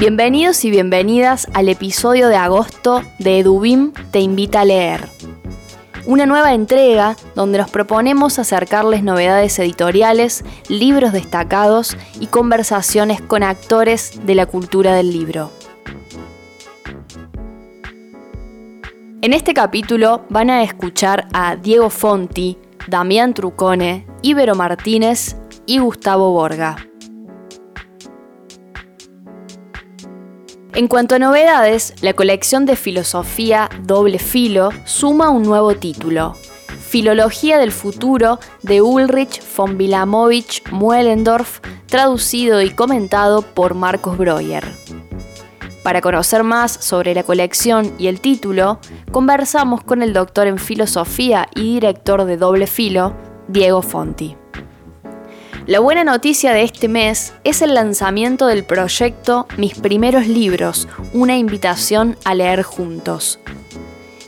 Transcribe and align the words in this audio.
Bienvenidos 0.00 0.64
y 0.64 0.70
bienvenidas 0.70 1.46
al 1.52 1.68
episodio 1.68 2.28
de 2.28 2.36
agosto 2.36 3.02
de 3.18 3.40
Edubim 3.40 3.92
Te 4.10 4.20
Invita 4.20 4.62
a 4.62 4.64
Leer. 4.64 5.06
Una 6.06 6.24
nueva 6.24 6.54
entrega 6.54 7.18
donde 7.34 7.58
nos 7.58 7.70
proponemos 7.70 8.38
acercarles 8.38 9.02
novedades 9.02 9.58
editoriales, 9.58 10.42
libros 10.70 11.12
destacados 11.12 11.98
y 12.18 12.28
conversaciones 12.28 13.20
con 13.20 13.42
actores 13.42 14.24
de 14.24 14.34
la 14.34 14.46
cultura 14.46 14.94
del 14.94 15.12
libro. 15.12 15.50
En 19.20 19.34
este 19.34 19.52
capítulo 19.52 20.24
van 20.30 20.48
a 20.48 20.62
escuchar 20.62 21.28
a 21.34 21.56
Diego 21.56 21.90
Fonti, 21.90 22.56
Damián 22.88 23.34
Trucone, 23.34 24.06
Ibero 24.22 24.54
Martínez 24.54 25.36
y 25.66 25.76
Gustavo 25.76 26.32
Borga. 26.32 26.89
En 30.72 30.86
cuanto 30.86 31.16
a 31.16 31.18
novedades, 31.18 31.94
la 32.00 32.14
colección 32.14 32.64
de 32.64 32.76
filosofía 32.76 33.68
Doble 33.82 34.20
Filo 34.20 34.70
suma 34.84 35.28
un 35.30 35.42
nuevo 35.42 35.74
título, 35.74 36.36
Filología 36.78 37.58
del 37.58 37.72
Futuro 37.72 38.38
de 38.62 38.80
Ulrich 38.80 39.42
von 39.56 39.76
Wilamowitsch 39.76 40.62
Muellendorf, 40.70 41.60
traducido 41.86 42.62
y 42.62 42.70
comentado 42.70 43.42
por 43.42 43.74
Marcos 43.74 44.16
Breuer. 44.16 44.64
Para 45.82 46.00
conocer 46.00 46.44
más 46.44 46.72
sobre 46.72 47.14
la 47.14 47.24
colección 47.24 47.92
y 47.98 48.06
el 48.06 48.20
título, 48.20 48.78
conversamos 49.10 49.82
con 49.82 50.02
el 50.02 50.12
doctor 50.12 50.46
en 50.46 50.58
filosofía 50.58 51.48
y 51.54 51.74
director 51.74 52.24
de 52.26 52.36
Doble 52.36 52.68
Filo, 52.68 53.14
Diego 53.48 53.82
Fonti. 53.82 54.39
La 55.66 55.78
buena 55.78 56.04
noticia 56.04 56.52
de 56.54 56.62
este 56.62 56.88
mes 56.88 57.34
es 57.44 57.60
el 57.60 57.74
lanzamiento 57.74 58.46
del 58.46 58.64
proyecto 58.64 59.46
Mis 59.58 59.78
primeros 59.78 60.26
libros, 60.26 60.88
una 61.12 61.36
invitación 61.36 62.16
a 62.24 62.34
leer 62.34 62.62
juntos. 62.62 63.38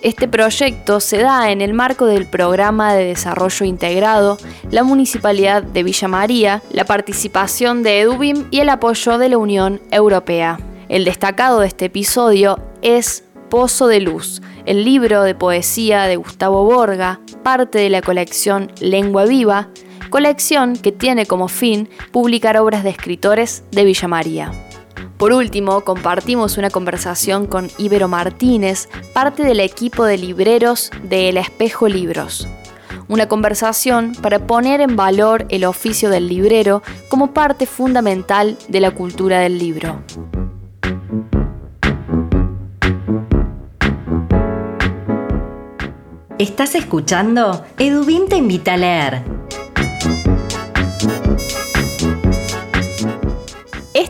Este 0.02 0.28
proyecto 0.28 1.00
se 1.00 1.18
da 1.18 1.50
en 1.50 1.62
el 1.62 1.72
marco 1.72 2.06
del 2.06 2.26
programa 2.26 2.92
de 2.92 3.06
desarrollo 3.06 3.64
integrado, 3.64 4.36
la 4.70 4.82
Municipalidad 4.82 5.62
de 5.62 5.82
Villa 5.82 6.06
María, 6.06 6.62
la 6.70 6.84
participación 6.84 7.82
de 7.82 8.00
Edubim 8.00 8.46
y 8.50 8.60
el 8.60 8.68
apoyo 8.68 9.16
de 9.16 9.30
la 9.30 9.38
Unión 9.38 9.80
Europea. 9.90 10.58
El 10.88 11.04
destacado 11.04 11.60
de 11.60 11.68
este 11.68 11.86
episodio 11.86 12.58
es 12.82 13.24
Pozo 13.48 13.86
de 13.86 14.00
Luz, 14.00 14.42
el 14.66 14.84
libro 14.84 15.22
de 15.22 15.34
poesía 15.34 16.02
de 16.04 16.16
Gustavo 16.16 16.64
Borga, 16.64 17.20
parte 17.42 17.78
de 17.78 17.90
la 17.90 18.02
colección 18.02 18.70
Lengua 18.80 19.24
Viva, 19.24 19.68
colección 20.12 20.76
que 20.76 20.92
tiene 20.92 21.24
como 21.24 21.48
fin 21.48 21.88
publicar 22.10 22.58
obras 22.58 22.84
de 22.84 22.90
escritores 22.90 23.64
de 23.72 23.82
Villa 23.82 24.08
María. 24.08 24.52
Por 25.16 25.32
último, 25.32 25.80
compartimos 25.80 26.58
una 26.58 26.68
conversación 26.68 27.46
con 27.46 27.70
Ibero 27.78 28.08
Martínez, 28.08 28.90
parte 29.14 29.42
del 29.42 29.58
equipo 29.58 30.04
de 30.04 30.18
libreros 30.18 30.90
de 31.02 31.30
El 31.30 31.38
Espejo 31.38 31.88
Libros. 31.88 32.46
Una 33.08 33.26
conversación 33.26 34.12
para 34.20 34.46
poner 34.46 34.82
en 34.82 34.96
valor 34.96 35.46
el 35.48 35.64
oficio 35.64 36.10
del 36.10 36.28
librero 36.28 36.82
como 37.08 37.32
parte 37.32 37.64
fundamental 37.64 38.58
de 38.68 38.80
la 38.80 38.90
cultura 38.90 39.38
del 39.38 39.58
libro. 39.58 40.02
Estás 46.38 46.74
escuchando 46.74 47.64
Edubín 47.78 48.28
te 48.28 48.36
invita 48.36 48.74
a 48.74 48.76
leer 48.76 49.41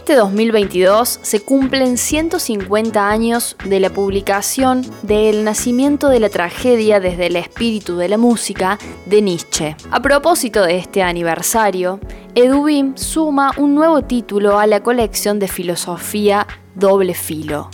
Este 0.03 0.17
2022 0.17 1.21
se 1.23 1.45
cumplen 1.45 1.97
150 1.97 3.09
años 3.09 3.57
de 3.65 3.79
la 3.79 3.89
publicación 3.89 4.83
de 5.05 5.31
El 5.31 5.45
nacimiento 5.45 6.09
de 6.09 6.19
la 6.19 6.29
tragedia 6.29 6.99
desde 6.99 7.29
el 7.29 7.37
espíritu 7.37 7.97
de 7.97 8.09
la 8.09 8.19
música 8.19 8.81
de 9.07 9.23
Nietzsche. 9.23 9.77
A 9.93 10.03
propósito 10.03 10.65
de 10.65 10.79
este 10.79 11.05
aniversario, 11.05 12.01
Edubim 12.35 12.97
suma 12.97 13.53
un 13.59 13.77
nuevo 13.77 14.03
título 14.03 14.59
a 14.59 14.67
la 14.67 14.83
colección 14.83 15.39
de 15.39 15.47
filosofía 15.47 16.49
Doble 16.75 17.15
Filo. 17.15 17.71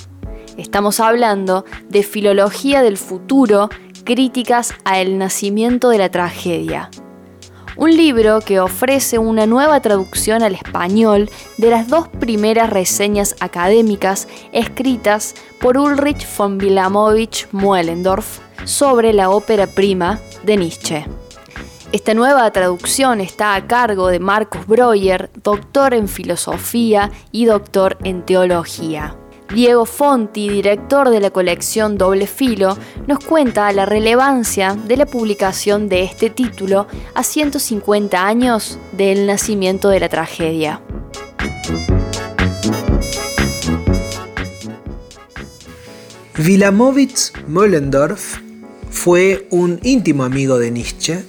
Estamos 0.59 1.01
hablando 1.01 1.65
de 1.89 2.03
Filología 2.03 2.83
del 2.83 2.99
Futuro, 2.99 3.71
críticas 4.05 4.75
a 4.85 5.01
El 5.01 5.17
nacimiento 5.17 5.89
de 5.89 5.97
la 5.97 6.11
tragedia 6.11 6.91
un 7.79 7.97
libro 7.97 8.41
que 8.41 8.59
ofrece 8.59 9.19
una 9.19 9.47
nueva 9.47 9.81
traducción 9.81 10.43
al 10.43 10.55
español 10.55 11.31
de 11.59 11.71
las 11.71 11.87
dos 11.87 12.09
primeras 12.09 12.71
reseñas 12.71 13.37
académicas 13.39 14.27
escritas 14.53 15.37
por 15.61 15.79
Ulrich 15.79 16.27
von 16.37 16.61
Wilamowitsch 16.61 17.47
Muellendorf 17.53 18.41
sobre 18.65 19.13
la 19.13 19.31
ópera 19.31 19.69
prima 19.69 20.19
de 20.43 20.57
Nietzsche. 20.57 21.07
Esta 21.93 22.15
nueva 22.15 22.51
traducción 22.51 23.21
está 23.21 23.55
a 23.55 23.67
cargo 23.67 24.09
de 24.09 24.19
Marcos 24.19 24.67
Breuer, 24.67 25.31
doctor 25.43 25.95
en 25.95 26.09
filosofía 26.09 27.13
y 27.31 27.45
doctor 27.45 27.97
en 28.03 28.27
teología. 28.27 29.17
Diego 29.55 29.87
Fonti, 29.87 30.51
director 30.51 31.09
de 31.09 31.21
la 31.21 31.31
colección 31.31 31.97
Doble 31.97 32.27
Filo, 32.27 32.77
nos 33.07 33.25
cuenta 33.25 33.73
la 33.73 33.87
relevancia 33.87 34.75
de 34.75 34.97
la 34.99 35.07
publicación 35.07 35.89
de 35.89 36.05
este 36.05 36.29
título 36.29 36.87
a 37.15 37.23
150 37.23 38.27
años 38.27 38.79
del 38.93 39.27
nacimiento 39.27 39.89
de 39.89 40.01
la 40.01 40.09
tragedia. 40.11 40.83
Wilamowitz 46.39 47.33
Mollendorf 47.49 48.37
fue 48.91 49.47
un 49.51 49.81
íntimo 49.83 50.25
amigo 50.25 50.59
de 50.59 50.71
Nietzsche 50.71 51.25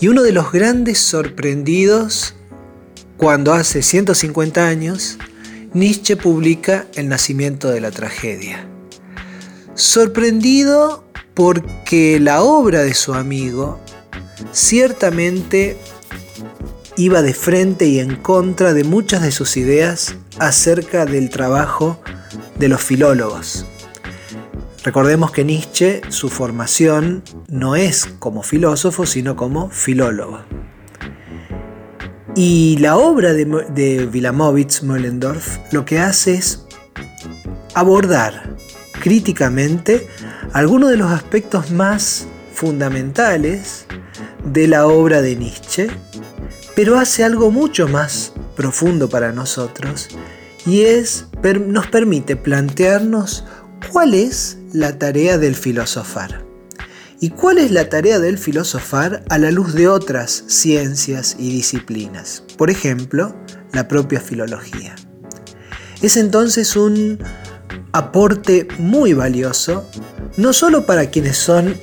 y 0.00 0.08
uno 0.08 0.22
de 0.22 0.32
los 0.32 0.52
grandes 0.52 0.98
sorprendidos 1.00 2.34
cuando 3.16 3.52
hace 3.52 3.82
150 3.82 4.66
años 4.66 5.18
Nietzsche 5.74 6.16
publica 6.16 6.86
El 6.94 7.08
nacimiento 7.08 7.70
de 7.70 7.80
la 7.80 7.90
tragedia. 7.90 8.68
Sorprendido 9.74 11.02
porque 11.32 12.20
la 12.20 12.42
obra 12.42 12.82
de 12.82 12.92
su 12.92 13.14
amigo 13.14 13.80
ciertamente 14.52 15.78
iba 16.98 17.22
de 17.22 17.32
frente 17.32 17.86
y 17.86 18.00
en 18.00 18.16
contra 18.16 18.74
de 18.74 18.84
muchas 18.84 19.22
de 19.22 19.32
sus 19.32 19.56
ideas 19.56 20.14
acerca 20.38 21.06
del 21.06 21.30
trabajo 21.30 21.98
de 22.58 22.68
los 22.68 22.82
filólogos. 22.82 23.64
Recordemos 24.84 25.30
que 25.30 25.44
Nietzsche, 25.44 26.02
su 26.10 26.28
formación 26.28 27.22
no 27.48 27.76
es 27.76 28.08
como 28.18 28.42
filósofo, 28.42 29.06
sino 29.06 29.36
como 29.36 29.70
filólogo. 29.70 30.40
Y 32.34 32.78
la 32.78 32.96
obra 32.96 33.34
de, 33.34 34.08
Wilamowitz 34.10 34.82
Moellendorf 34.82 35.58
lo 35.70 35.84
que 35.84 35.98
hace 35.98 36.34
es 36.34 36.64
abordar 37.74 38.56
críticamente 39.02 40.08
algunos 40.54 40.90
de 40.90 40.96
los 40.96 41.10
aspectos 41.10 41.70
más 41.70 42.26
fundamentales 42.54 43.86
de 44.44 44.66
la 44.66 44.86
obra 44.86 45.20
de 45.20 45.36
Nietzsche, 45.36 45.88
pero 46.74 46.98
hace 46.98 47.22
algo 47.22 47.50
mucho 47.50 47.86
más 47.86 48.32
profundo 48.56 49.10
para 49.10 49.32
nosotros 49.32 50.08
y 50.64 50.82
es 50.82 51.26
nos 51.66 51.86
permite 51.88 52.36
plantearnos 52.36 53.44
cuál 53.90 54.14
es 54.14 54.58
la 54.72 54.98
tarea 54.98 55.36
del 55.36 55.54
filosofar. 55.54 56.51
¿Y 57.22 57.30
cuál 57.30 57.58
es 57.58 57.70
la 57.70 57.88
tarea 57.88 58.18
del 58.18 58.36
filosofar 58.36 59.22
a 59.28 59.38
la 59.38 59.52
luz 59.52 59.74
de 59.74 59.86
otras 59.86 60.42
ciencias 60.48 61.36
y 61.38 61.52
disciplinas? 61.52 62.42
Por 62.58 62.68
ejemplo, 62.68 63.32
la 63.72 63.86
propia 63.86 64.20
filología. 64.20 64.96
Es 66.00 66.16
entonces 66.16 66.74
un 66.74 67.20
aporte 67.92 68.66
muy 68.78 69.12
valioso, 69.12 69.88
no 70.36 70.52
solo 70.52 70.84
para 70.84 71.10
quienes 71.10 71.36
son 71.36 71.76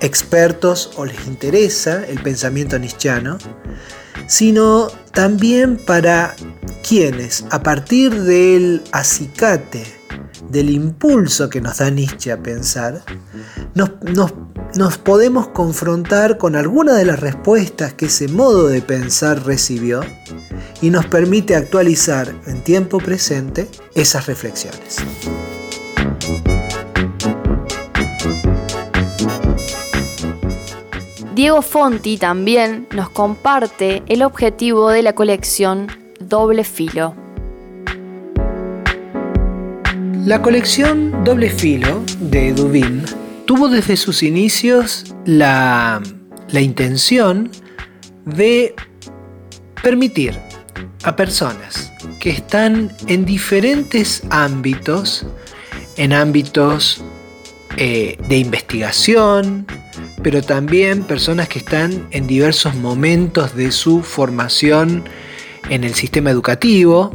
expertos 0.00 0.90
o 0.96 1.04
les 1.04 1.24
interesa 1.28 2.04
el 2.04 2.20
pensamiento 2.20 2.76
nietzscheano, 2.76 3.38
sino 4.26 4.88
también 5.12 5.76
para 5.76 6.34
quienes, 6.82 7.44
a 7.50 7.62
partir 7.62 8.22
del 8.22 8.82
acicate, 8.90 9.84
del 10.50 10.68
impulso 10.70 11.48
que 11.48 11.60
nos 11.60 11.78
da 11.78 11.90
Nietzsche 11.90 12.32
a 12.32 12.42
pensar, 12.42 13.04
nos, 13.74 13.90
nos 14.02 14.32
podemos 14.98 15.48
confrontar 15.48 16.36
con 16.36 16.56
alguna 16.56 16.94
de 16.94 17.04
las 17.04 17.20
respuestas 17.20 17.94
que 17.94 18.06
ese 18.06 18.26
modo 18.26 18.66
de 18.66 18.82
pensar 18.82 19.44
recibió 19.46 20.00
y 20.82 20.90
nos 20.90 21.06
permite 21.06 21.54
actualizar 21.54 22.34
en 22.46 22.60
tiempo 22.62 22.98
presente 22.98 23.68
esas 23.94 24.26
reflexiones. 24.26 24.98
Diego 31.36 31.62
Fonti 31.62 32.16
también 32.16 32.88
nos 32.92 33.10
comparte 33.10 34.02
el 34.08 34.22
objetivo 34.22 34.90
de 34.90 35.02
la 35.04 35.14
colección 35.14 35.86
Doble 36.18 36.64
Filo. 36.64 37.14
La 40.24 40.42
colección 40.42 41.22
Doble 41.22 41.50
Filo 41.50 42.02
de 42.18 42.52
Dubin 42.52 43.23
tuvo 43.46 43.68
desde 43.68 43.96
sus 43.96 44.22
inicios 44.22 45.14
la, 45.24 46.02
la 46.50 46.60
intención 46.60 47.50
de 48.24 48.74
permitir 49.82 50.38
a 51.02 51.14
personas 51.14 51.92
que 52.20 52.30
están 52.30 52.90
en 53.06 53.24
diferentes 53.24 54.22
ámbitos, 54.30 55.26
en 55.96 56.12
ámbitos 56.12 57.04
eh, 57.76 58.16
de 58.28 58.38
investigación, 58.38 59.66
pero 60.22 60.42
también 60.42 61.02
personas 61.02 61.48
que 61.48 61.58
están 61.58 62.06
en 62.10 62.26
diversos 62.26 62.74
momentos 62.74 63.54
de 63.54 63.70
su 63.70 64.02
formación 64.02 65.04
en 65.68 65.84
el 65.84 65.94
sistema 65.94 66.30
educativo, 66.30 67.12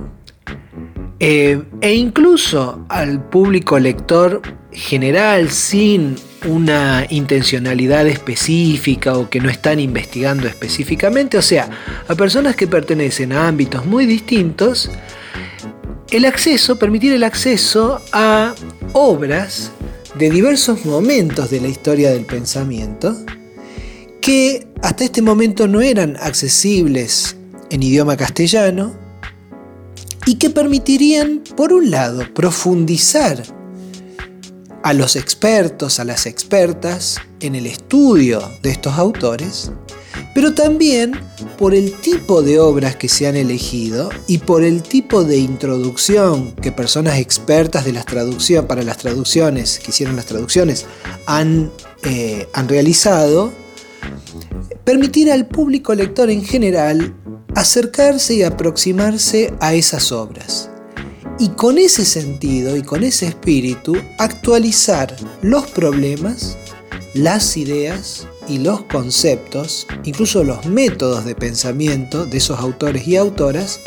eh, 1.20 1.62
e 1.82 1.94
incluso 1.96 2.86
al 2.88 3.24
público 3.30 3.78
lector 3.78 4.42
general 4.72 5.50
sin 5.50 6.16
una 6.48 7.06
intencionalidad 7.10 8.08
específica 8.08 9.18
o 9.18 9.30
que 9.30 9.42
no 9.42 9.50
están 9.50 9.80
investigando 9.80 10.48
específicamente, 10.48 11.38
o 11.38 11.42
sea, 11.42 11.70
a 12.08 12.16
personas 12.16 12.56
que 12.56 12.68
pertenecen 12.68 13.34
a 13.34 13.48
ámbitos 13.48 13.86
muy 13.86 14.06
distintos, 14.06 14.90
el 16.12 16.26
acceso, 16.26 16.80
permitir 16.80 17.12
el 17.14 17.24
acceso 17.24 18.02
a 18.14 18.56
obras 18.94 19.72
de 20.16 20.30
diversos 20.30 20.86
momentos 20.86 21.50
de 21.50 21.62
la 21.62 21.68
historia 21.68 22.12
del 22.12 22.26
pensamiento 22.26 23.16
que 24.22 24.68
hasta 24.82 25.04
este 25.04 25.22
momento 25.22 25.68
no 25.68 25.82
eran 25.82 26.18
accesibles 26.18 27.36
en 27.70 27.84
idioma 27.84 28.18
castellano 28.18 29.09
y 30.30 30.36
que 30.36 30.52
permitirían, 30.52 31.42
por 31.58 31.74
un 31.74 31.90
lado, 31.90 32.22
profundizar 32.36 33.44
a 34.84 34.94
los 34.94 35.16
expertos, 35.16 36.00
a 36.00 36.04
las 36.04 36.28
expertas 36.28 37.18
en 37.40 37.56
el 37.56 37.66
estudio 37.66 38.40
de 38.62 38.70
estos 38.70 38.94
autores, 39.00 39.72
pero 40.36 40.54
también 40.54 41.20
por 41.58 41.74
el 41.74 41.94
tipo 41.94 42.44
de 42.44 42.60
obras 42.60 42.96
que 42.96 43.10
se 43.10 43.26
han 43.26 43.38
elegido 43.38 44.12
y 44.28 44.38
por 44.38 44.64
el 44.64 44.84
tipo 44.84 45.24
de 45.24 45.40
introducción 45.40 46.52
que 46.58 46.72
personas 46.72 47.18
expertas 47.18 47.84
de 47.84 47.94
las 47.94 48.06
traducciones, 48.06 48.68
para 48.68 48.84
las 48.84 49.00
traducciones, 49.00 49.80
que 49.80 49.90
hicieron 49.90 50.16
las 50.16 50.28
traducciones, 50.28 50.86
han, 51.26 51.72
eh, 52.04 52.48
han 52.54 52.70
realizado, 52.70 53.52
permitir 54.84 55.32
al 55.32 55.48
público 55.48 55.96
lector 55.96 56.30
en 56.30 56.46
general 56.46 57.16
acercarse 57.56 58.36
y 58.36 58.44
aproximarse 58.44 59.54
a 59.60 59.74
esas 59.74 60.12
obras. 60.12 60.70
Y 61.40 61.50
con 61.50 61.78
ese 61.78 62.06
sentido 62.06 62.76
y 62.76 62.82
con 62.82 63.04
ese 63.04 63.28
espíritu, 63.28 63.96
actualizar 64.18 65.16
los 65.42 65.68
problemas, 65.68 66.58
las 67.14 67.56
ideas 67.56 68.28
y 68.48 68.58
los 68.58 68.82
conceptos, 68.84 69.88
incluso 70.04 70.44
los 70.44 70.66
métodos 70.66 71.24
de 71.24 71.36
pensamiento 71.36 72.26
de 72.26 72.38
esos 72.38 72.60
autores 72.60 73.08
y 73.08 73.16
autoras, 73.16 73.80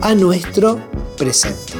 a 0.00 0.14
nuestro 0.14 0.80
presente. 1.16 1.74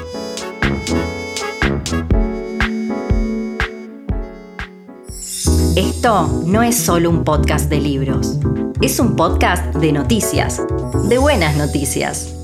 Esto 5.78 6.42
no 6.44 6.64
es 6.64 6.76
solo 6.76 7.08
un 7.08 7.22
podcast 7.22 7.70
de 7.70 7.78
libros, 7.78 8.40
es 8.82 8.98
un 8.98 9.14
podcast 9.14 9.76
de 9.76 9.92
noticias, 9.92 10.60
de 11.08 11.18
buenas 11.18 11.56
noticias. 11.56 12.34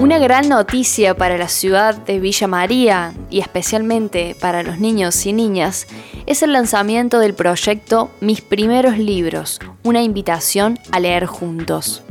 Una 0.00 0.18
gran 0.18 0.48
noticia 0.48 1.16
para 1.16 1.38
la 1.38 1.46
ciudad 1.46 1.94
de 1.94 2.18
Villa 2.18 2.48
María 2.48 3.12
y 3.30 3.38
especialmente 3.38 4.34
para 4.40 4.64
los 4.64 4.80
niños 4.80 5.24
y 5.26 5.32
niñas 5.32 5.86
es 6.26 6.42
el 6.42 6.52
lanzamiento 6.52 7.20
del 7.20 7.34
proyecto 7.34 8.10
Mis 8.20 8.40
primeros 8.40 8.98
libros, 8.98 9.60
una 9.84 10.02
invitación 10.02 10.76
a 10.90 10.98
leer 10.98 11.26
juntos. 11.26 12.02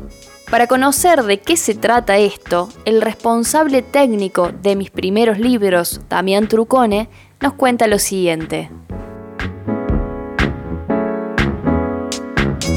Para 0.49 0.67
conocer 0.67 1.23
de 1.23 1.41
qué 1.41 1.57
se 1.57 1.75
trata 1.75 2.17
esto, 2.17 2.69
el 2.85 3.01
responsable 3.01 3.81
técnico 3.81 4.53
de 4.61 4.77
Mis 4.77 4.91
primeros 4.91 5.39
libros, 5.39 5.99
Damián 6.07 6.47
Trucone, 6.47 7.09
nos 7.41 7.53
cuenta 7.53 7.85
lo 7.87 7.99
siguiente. 7.99 8.71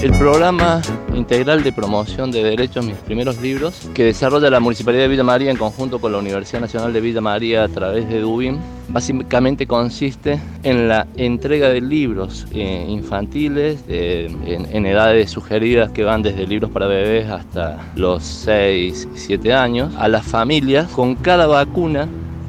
El 0.02 0.11
programa 0.19 0.82
integral 1.15 1.62
de 1.62 1.73
promoción 1.73 2.31
de 2.31 2.43
derechos 2.43 2.85
Mis 2.85 2.97
Primeros 2.97 3.41
Libros, 3.41 3.89
que 3.95 4.05
desarrolla 4.05 4.51
la 4.51 4.61
Municipalidad 4.61 5.05
de 5.05 5.09
Villa 5.09 5.25
María 5.25 5.51
en 5.51 5.57
conjunto 5.57 6.01
con 6.01 6.12
la 6.12 6.19
Universidad 6.19 6.61
Nacional 6.61 6.93
de 6.93 7.01
Villa 7.01 7.21
María 7.21 7.65
a 7.65 7.69
través 7.69 8.09
de 8.09 8.21
Dubin, 8.21 8.59
básicamente 8.89 9.67
consiste 9.67 10.41
en 10.62 10.89
la 10.89 11.07
entrega 11.17 11.69
de 11.69 11.81
libros 11.81 12.47
eh, 12.53 12.87
infantiles 12.89 13.85
en, 13.89 14.87
edades 14.87 15.31
sugeridas 15.31 15.93
que 15.93 16.03
van 16.05 16.23
desde 16.23 16.47
libros 16.47 16.71
para 16.71 16.87
bebés 16.87 17.29
hasta 17.29 17.93
los 17.95 18.25
6, 18.25 19.09
7 19.15 19.53
años, 19.53 19.95
a 19.97 20.09
las 20.09 20.27
familias 20.27 20.89
con 20.89 21.15
cada 21.15 21.47
vacuna, 21.47 22.09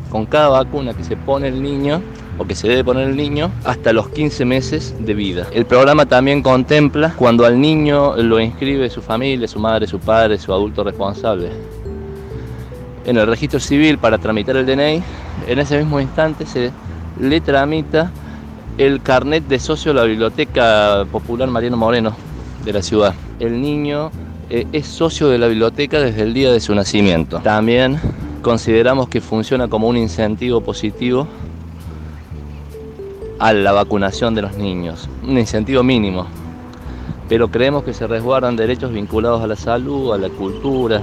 con 0.10 0.26
cada 0.26 0.50
vacuna 0.50 0.94
que 0.94 1.04
se 1.04 1.16
pone 1.16 1.50
el 1.50 1.62
niño 1.62 2.02
que 2.46 2.56
se 2.56 2.68
debe 2.68 2.84
poner 2.84 3.10
el 3.10 3.16
niño 3.16 3.52
hasta 3.64 3.94
los 3.94 4.10
15 4.10 4.46
meses 4.46 4.96
de 5.00 5.14
vida. 5.14 5.48
El 5.54 5.66
programa 5.66 6.06
también 6.06 6.42
contempla 6.42 7.14
cuando 7.18 7.46
al 7.46 7.60
niño 7.60 8.16
lo 8.18 8.40
inscribe 8.40 8.90
su 8.90 9.02
familia, 9.02 9.48
su 9.48 9.60
madre, 9.60 9.88
su 9.88 10.00
padre, 10.00 10.38
su 10.38 10.54
adulto 10.54 10.84
responsable. 10.84 11.50
En 13.06 13.18
el 13.18 13.28
registro 13.28 13.60
civil 13.60 13.98
para 13.98 14.18
tramitar 14.18 14.56
el 14.58 14.66
DNI, 14.66 15.02
en 15.48 15.60
ese 15.60 15.78
mismo 15.78 16.00
instante 16.00 16.46
se 16.46 16.72
le 17.20 17.42
tramita 17.42 18.12
el 18.78 19.02
carnet 19.02 19.48
de 19.48 19.60
socio 19.60 19.94
de 19.94 20.00
la 20.00 20.06
Biblioteca 20.06 21.06
Popular 21.12 21.50
Mariano 21.50 21.78
Moreno 21.78 22.16
de 22.64 22.74
la 22.74 22.82
ciudad. 22.82 23.14
El 23.40 23.62
niño 23.62 24.12
eh, 24.50 24.68
es 24.72 24.88
socio 24.88 25.30
de 25.30 25.38
la 25.38 25.48
biblioteca 25.48 26.00
desde 26.00 26.22
el 26.24 26.34
día 26.34 26.52
de 26.52 26.60
su 26.60 26.76
nacimiento. 26.76 27.40
También 27.40 28.00
consideramos 28.42 29.08
que 29.08 29.22
funciona 29.22 29.68
como 29.68 29.88
un 29.88 29.98
incentivo 29.98 30.62
positivo 30.62 31.28
a 33.42 33.54
la 33.54 33.72
vacunación 33.72 34.36
de 34.36 34.44
los 34.44 34.56
niños, 34.56 35.10
un 35.24 35.36
incentivo 35.36 35.82
mínimo, 35.82 36.28
pero 37.28 37.50
creemos 37.50 37.84
que 37.84 37.92
se 37.92 38.06
resguardan 38.06 38.56
derechos 38.56 38.94
vinculados 38.94 39.42
a 39.42 39.48
la 39.48 39.56
salud, 39.56 40.14
a 40.14 40.20
la 40.20 40.30
cultura, 40.30 41.02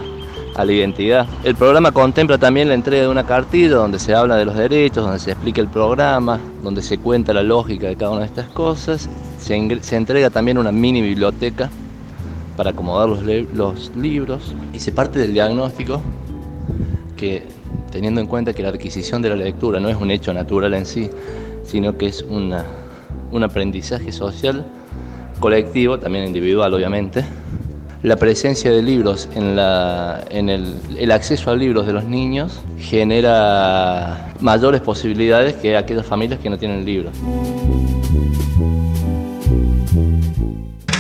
a 0.54 0.64
la 0.64 0.72
identidad. 0.72 1.26
El 1.42 1.56
programa 1.56 1.90
contempla 1.90 2.38
también 2.38 2.68
la 2.68 2.74
entrega 2.74 3.02
de 3.02 3.08
una 3.08 3.26
cartilla 3.26 3.74
donde 3.74 3.98
se 3.98 4.14
habla 4.14 4.36
de 4.36 4.44
los 4.44 4.54
derechos, 4.54 5.02
donde 5.02 5.18
se 5.18 5.32
explica 5.32 5.60
el 5.60 5.66
programa, 5.66 6.38
donde 6.62 6.80
se 6.80 6.98
cuenta 6.98 7.34
la 7.34 7.42
lógica 7.42 7.88
de 7.88 7.96
cada 7.96 8.12
una 8.12 8.20
de 8.20 8.26
estas 8.26 8.48
cosas. 8.50 9.08
Se, 9.40 9.56
entrega 9.96 10.30
también 10.30 10.58
una 10.58 10.70
mini 10.70 11.02
biblioteca 11.02 11.70
para 12.56 12.70
acomodar 12.70 13.08
los, 13.08 13.22
los 13.52 13.96
libros 13.96 14.54
y 14.72 14.78
se 14.78 14.92
parte 14.92 15.18
del 15.18 15.32
diagnóstico 15.32 16.00
que 17.16 17.48
teniendo 17.90 18.20
en 18.20 18.28
cuenta 18.28 18.52
que 18.52 18.62
la 18.62 18.68
adquisición 18.68 19.22
de 19.22 19.30
la 19.30 19.36
lectura 19.36 19.80
no 19.80 19.88
es 19.88 19.96
un 19.96 20.12
hecho 20.12 20.32
natural 20.32 20.74
en 20.74 20.86
sí, 20.86 21.10
sino 21.68 21.96
que 21.96 22.06
es 22.06 22.22
un 22.22 23.42
aprendizaje 23.44 24.10
social 24.10 24.64
colectivo, 25.38 25.98
también 25.98 26.26
individual 26.26 26.74
obviamente. 26.74 27.24
La 28.02 28.16
presencia 28.16 28.70
de 28.70 28.80
libros 28.80 29.28
en, 29.34 29.56
la, 29.56 30.24
en 30.30 30.48
el, 30.48 30.76
el, 30.96 31.10
acceso 31.10 31.50
a 31.50 31.56
libros 31.56 31.84
de 31.86 31.92
los 31.92 32.04
niños 32.04 32.60
genera 32.78 34.32
mayores 34.38 34.80
posibilidades 34.80 35.54
que 35.54 35.76
aquellas 35.76 36.06
familias 36.06 36.38
que 36.38 36.48
no 36.48 36.58
tienen 36.58 36.84
libros. 36.84 37.12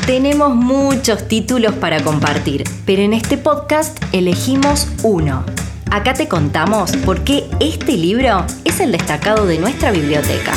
Tenemos 0.06 0.56
muchos 0.56 1.28
títulos 1.28 1.74
para 1.74 2.02
compartir, 2.02 2.64
pero 2.84 3.02
en 3.02 3.12
este 3.12 3.36
podcast 3.36 4.02
elegimos 4.12 4.88
uno 5.04 5.44
Acá 5.90 6.12
te 6.12 6.28
contamos 6.28 6.94
por 6.98 7.24
qué 7.24 7.48
este 7.60 7.92
libro 7.92 8.44
es 8.64 8.78
el 8.80 8.92
destacado 8.92 9.46
de 9.46 9.58
nuestra 9.58 9.90
biblioteca. 9.90 10.52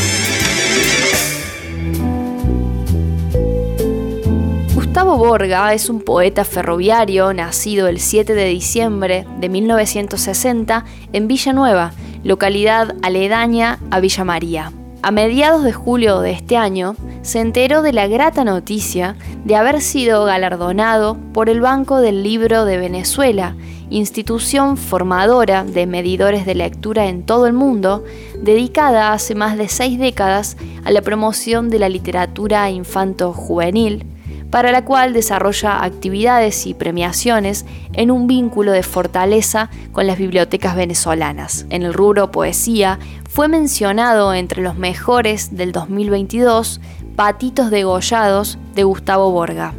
Gustavo 4.75 5.17
Borga 5.17 5.73
es 5.73 5.89
un 5.89 6.01
poeta 6.01 6.43
ferroviario 6.43 7.33
nacido 7.33 7.87
el 7.87 7.99
7 7.99 8.33
de 8.33 8.45
diciembre 8.45 9.25
de 9.39 9.47
1960 9.47 10.83
en 11.13 11.27
Villanueva, 11.29 11.93
localidad 12.25 12.95
aledaña 13.01 13.79
a 13.89 14.01
Villa 14.01 14.25
María. 14.25 14.73
A 15.03 15.09
mediados 15.09 15.63
de 15.63 15.73
julio 15.73 16.21
de 16.21 16.29
este 16.29 16.57
año, 16.57 16.95
se 17.23 17.39
enteró 17.39 17.81
de 17.81 17.91
la 17.91 18.05
grata 18.05 18.43
noticia 18.43 19.15
de 19.45 19.55
haber 19.55 19.81
sido 19.81 20.25
galardonado 20.25 21.17
por 21.33 21.49
el 21.49 21.59
Banco 21.59 22.01
del 22.01 22.21
Libro 22.21 22.65
de 22.65 22.77
Venezuela, 22.77 23.55
institución 23.89 24.77
formadora 24.77 25.63
de 25.63 25.87
medidores 25.87 26.45
de 26.45 26.53
lectura 26.53 27.07
en 27.07 27.23
todo 27.23 27.47
el 27.47 27.53
mundo, 27.53 28.05
dedicada 28.43 29.11
hace 29.11 29.33
más 29.33 29.57
de 29.57 29.69
seis 29.69 29.97
décadas 29.97 30.55
a 30.85 30.91
la 30.91 31.01
promoción 31.01 31.71
de 31.71 31.79
la 31.79 31.89
literatura 31.89 32.69
infanto-juvenil, 32.69 34.05
para 34.51 34.71
la 34.71 34.83
cual 34.83 35.13
desarrolla 35.13 35.83
actividades 35.83 36.67
y 36.67 36.73
premiaciones 36.73 37.65
en 37.93 38.11
un 38.11 38.27
vínculo 38.27 38.73
de 38.73 38.83
fortaleza 38.83 39.69
con 39.93 40.05
las 40.05 40.17
bibliotecas 40.17 40.75
venezolanas. 40.75 41.65
En 41.69 41.83
el 41.83 41.93
rubro 41.93 42.31
poesía 42.31 42.99
fue 43.31 43.47
mencionado 43.47 44.33
entre 44.33 44.61
los 44.61 44.75
mejores 44.75 45.55
del 45.55 45.71
2022 45.71 46.81
Patitos 47.15 47.71
degollados 47.71 48.57
de 48.75 48.83
Gustavo 48.83 49.31
Borga. 49.31 49.73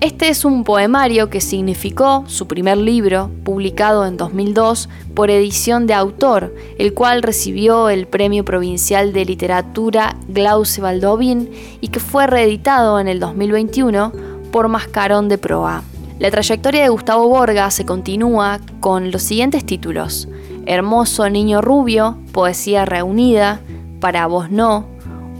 Este 0.00 0.28
es 0.28 0.44
un 0.44 0.64
poemario 0.64 1.30
que 1.30 1.40
significó 1.40 2.24
su 2.26 2.48
primer 2.48 2.76
libro, 2.76 3.30
publicado 3.44 4.04
en 4.04 4.16
2002 4.16 4.88
por 5.14 5.30
edición 5.30 5.86
de 5.86 5.94
autor, 5.94 6.52
el 6.76 6.94
cual 6.94 7.22
recibió 7.22 7.90
el 7.90 8.08
Premio 8.08 8.44
Provincial 8.44 9.12
de 9.12 9.24
Literatura 9.24 10.16
Glauce 10.26 10.80
Baldovín 10.80 11.50
y 11.80 11.88
que 11.88 12.00
fue 12.00 12.26
reeditado 12.26 12.98
en 12.98 13.06
el 13.06 13.20
2021 13.20 14.12
por 14.50 14.66
Mascarón 14.66 15.28
de 15.28 15.38
Proa. 15.38 15.84
La 16.18 16.32
trayectoria 16.32 16.82
de 16.82 16.88
Gustavo 16.88 17.28
Borga 17.28 17.70
se 17.70 17.86
continúa 17.86 18.58
con 18.80 19.12
los 19.12 19.22
siguientes 19.22 19.64
títulos: 19.64 20.28
Hermoso 20.66 21.28
Niño 21.28 21.60
Rubio, 21.60 22.18
Poesía 22.32 22.84
Reunida, 22.84 23.60
Para 24.00 24.26
Vos 24.26 24.50
No, 24.50 24.86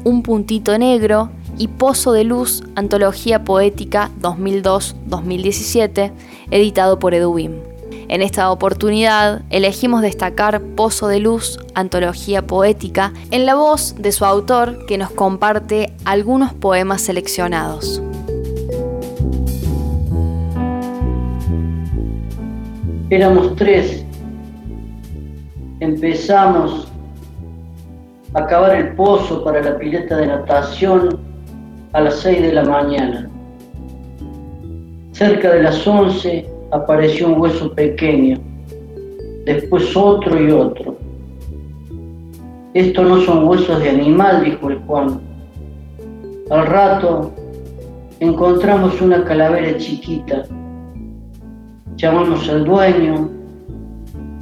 Un 0.05 0.23
Puntito 0.23 0.77
Negro 0.79 1.31
y 1.59 1.69
Pozo 1.69 2.13
de 2.13 2.25
Luz, 2.25 2.63
Antología 2.75 3.45
Poética 3.45 4.11
2002-2017, 4.21 6.13
editado 6.51 6.99
por 6.99 7.15
Edubim. 7.15 7.61
En 8.09 8.23
esta 8.23 8.51
oportunidad 8.51 9.43
elegimos 9.51 10.03
destacar 10.03 10.61
Pozo 10.61 11.09
de 11.09 11.21
Luz, 11.21 11.59
Antología 11.75 12.47
Poética, 12.47 13.13
en 13.31 13.47
la 13.47 13.55
voz 13.55 13.95
de 13.99 14.13
su 14.13 14.25
autor 14.25 14.85
que 14.87 14.99
nos 14.99 15.11
comparte 15.11 15.93
algunos 16.05 16.53
poemas 16.53 17.03
seleccionados. 17.03 18.03
Éramos 23.11 23.55
tres. 23.57 24.05
Empezamos 25.85 26.89
a 28.33 28.47
cavar 28.47 28.75
el 28.75 28.95
pozo 28.95 29.45
para 29.45 29.61
la 29.61 29.77
pileta 29.77 30.17
de 30.17 30.29
natación 30.29 31.19
a 31.93 32.01
las 32.01 32.21
6 32.21 32.41
de 32.41 32.53
la 32.55 32.65
mañana. 32.65 33.29
Cerca 35.13 35.53
de 35.53 35.63
las 35.63 35.87
11 35.87 36.49
apareció 36.71 37.27
un 37.27 37.39
hueso 37.39 37.71
pequeño, 37.75 38.39
después 39.45 39.95
otro 39.95 40.43
y 40.43 40.51
otro. 40.51 40.97
Estos 42.73 43.07
no 43.07 43.21
son 43.21 43.47
huesos 43.47 43.79
de 43.81 43.91
animal, 43.91 44.43
dijo 44.43 44.71
el 44.71 44.79
Juan. 44.87 45.21
Al 46.49 46.67
rato 46.67 47.31
encontramos 48.21 49.03
una 49.03 49.23
calavera 49.23 49.77
chiquita. 49.77 50.47
Llamamos 51.97 52.49
al 52.49 52.65
dueño, 52.65 53.34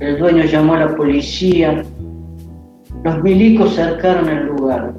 el 0.02 0.18
dueño 0.18 0.44
llamó 0.44 0.74
a 0.74 0.80
la 0.80 0.96
policía, 0.96 1.84
los 3.04 3.22
milicos 3.22 3.76
cercaron 3.76 4.28
el 4.28 4.46
lugar. 4.46 4.94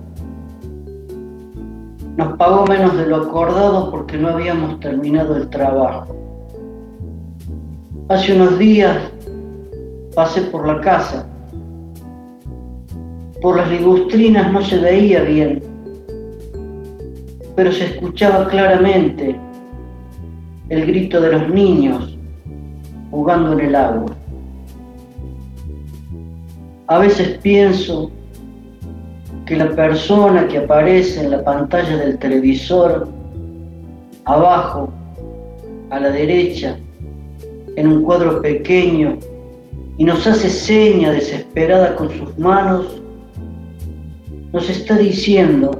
Nos 2.16 2.38
pagó 2.38 2.66
menos 2.68 2.96
de 2.96 3.08
lo 3.08 3.18
acordado 3.18 3.92
porque 3.92 4.18
no 4.18 4.30
habíamos 4.30 4.80
terminado 4.80 5.36
el 5.36 5.50
trabajo. 5.50 6.16
Hace 8.08 8.34
unos 8.34 8.58
días 8.58 8.98
pasé 10.16 10.44
por 10.44 10.66
la 10.66 10.80
casa. 10.80 11.28
Por 13.42 13.58
las 13.58 13.70
ligustrinas 13.70 14.54
no 14.54 14.62
se 14.62 14.80
veía 14.80 15.22
bien, 15.24 15.62
pero 17.58 17.74
se 17.74 17.88
escuchaba 17.88 18.48
claramente 18.48 19.38
el 20.70 20.86
grito 20.86 21.20
de 21.20 21.34
los 21.34 21.50
niños 21.50 22.18
jugando 23.12 23.52
en 23.52 23.60
el 23.60 23.76
agua. 23.76 24.23
A 26.88 26.98
veces 26.98 27.38
pienso 27.42 28.12
que 29.46 29.56
la 29.56 29.70
persona 29.70 30.48
que 30.48 30.58
aparece 30.58 31.24
en 31.24 31.32
la 31.32 31.44
pantalla 31.44 31.98
del 31.98 32.18
televisor, 32.18 33.08
abajo, 34.25 34.92
a 35.90 36.00
la 36.00 36.10
derecha, 36.10 36.78
en 37.75 37.88
un 37.88 38.04
cuadro 38.04 38.42
pequeño, 38.42 39.18
y 39.98 40.04
nos 40.04 40.28
hace 40.28 40.50
seña 40.50 41.12
desesperada 41.12 41.96
con 41.96 42.10
sus 42.10 42.38
manos, 42.38 43.02
nos 44.52 44.70
está 44.70 44.98
diciendo, 44.98 45.72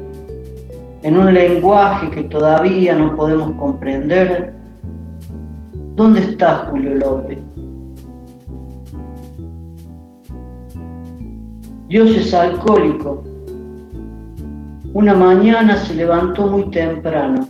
en 1.04 1.18
un 1.18 1.34
lenguaje 1.34 2.10
que 2.12 2.24
todavía 2.24 2.96
no 2.96 3.16
podemos 3.16 3.52
comprender, 3.60 4.54
¿dónde 5.96 6.22
está 6.22 6.68
Julio 6.70 6.96
López? 6.96 7.43
Dios 11.94 12.10
es 12.10 12.34
alcohólico 12.34 13.24
una 14.94 15.14
mañana 15.14 15.78
se 15.78 15.94
levantó 15.94 16.48
muy 16.48 16.72
temprano. 16.72 17.48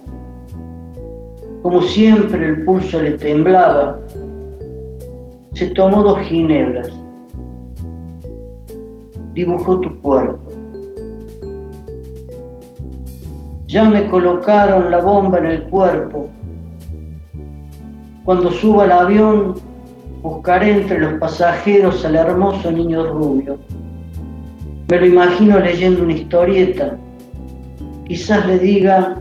Como 1.62 1.82
siempre 1.82 2.50
el 2.50 2.66
pulso 2.66 3.02
le 3.02 3.12
temblaba. 3.12 4.00
Se 5.54 5.68
tomó 5.68 6.04
dos 6.04 6.20
ginebras. 6.20 6.90
Dibujó 9.34 9.80
tu 9.80 10.02
cuerpo. 10.02 10.52
Ya 13.68 13.86
me 13.86 14.10
colocaron 14.10 14.92
la 14.92 15.00
bomba 15.00 15.38
en 15.38 15.46
el 15.46 15.64
cuerpo. 15.70 16.28
Cuando 18.26 18.52
suba 18.52 18.84
al 18.84 18.92
avión, 18.92 19.56
buscaré 20.22 20.82
entre 20.82 21.00
los 21.00 21.14
pasajeros 21.14 22.04
al 22.04 22.18
hermoso 22.18 22.70
niño 22.74 23.06
rubio. 23.06 23.58
Me 24.94 25.00
lo 25.00 25.08
imagino 25.08 25.60
leyendo 25.60 26.04
una 26.04 26.14
historieta 26.14 26.96
Quizás 28.06 28.46
le 28.46 28.60
diga, 28.60 29.20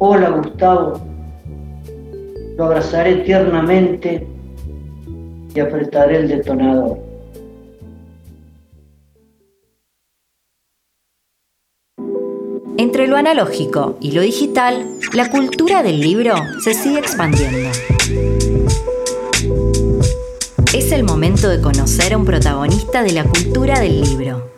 hola 0.00 0.30
Gustavo, 0.30 1.00
lo 2.56 2.64
abrazaré 2.64 3.18
tiernamente 3.18 4.26
y 5.54 5.60
apretaré 5.60 6.16
el 6.16 6.28
detonador. 6.30 6.98
Entre 12.76 13.06
lo 13.06 13.16
analógico 13.16 13.98
y 14.00 14.10
lo 14.10 14.22
digital, 14.22 14.84
la 15.12 15.30
cultura 15.30 15.84
del 15.84 16.00
libro 16.00 16.34
se 16.64 16.74
sigue 16.74 16.98
expandiendo. 16.98 17.70
Es 20.90 20.94
el 20.94 21.04
momento 21.04 21.48
de 21.48 21.60
conocer 21.60 22.14
a 22.14 22.16
un 22.16 22.24
protagonista 22.24 23.04
de 23.04 23.12
la 23.12 23.22
cultura 23.22 23.78
del 23.78 24.00
libro. 24.00 24.50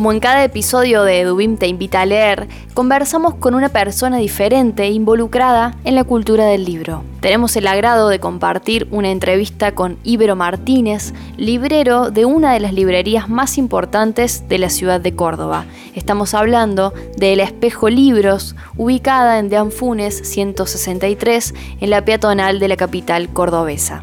Como 0.00 0.12
en 0.12 0.20
cada 0.20 0.42
episodio 0.42 1.02
de 1.02 1.20
Edubim 1.20 1.58
te 1.58 1.66
invita 1.66 2.00
a 2.00 2.06
leer, 2.06 2.48
conversamos 2.72 3.34
con 3.34 3.54
una 3.54 3.68
persona 3.68 4.16
diferente 4.16 4.88
involucrada 4.88 5.76
en 5.84 5.94
la 5.94 6.04
cultura 6.04 6.46
del 6.46 6.64
libro. 6.64 7.04
Tenemos 7.20 7.54
el 7.56 7.66
agrado 7.66 8.08
de 8.08 8.18
compartir 8.18 8.88
una 8.92 9.10
entrevista 9.10 9.74
con 9.74 9.98
Ibero 10.02 10.36
Martínez, 10.36 11.12
librero 11.36 12.10
de 12.10 12.24
una 12.24 12.54
de 12.54 12.60
las 12.60 12.72
librerías 12.72 13.28
más 13.28 13.58
importantes 13.58 14.48
de 14.48 14.56
la 14.56 14.70
ciudad 14.70 15.02
de 15.02 15.14
Córdoba. 15.14 15.66
Estamos 15.94 16.32
hablando 16.32 16.94
de 17.18 17.34
Espejo 17.34 17.90
Libros, 17.90 18.56
ubicada 18.78 19.38
en 19.38 19.50
Deanfunes 19.50 20.16
163, 20.26 21.54
en 21.82 21.90
la 21.90 22.02
peatonal 22.06 22.58
de 22.58 22.68
la 22.68 22.78
capital 22.78 23.28
cordobesa. 23.28 24.02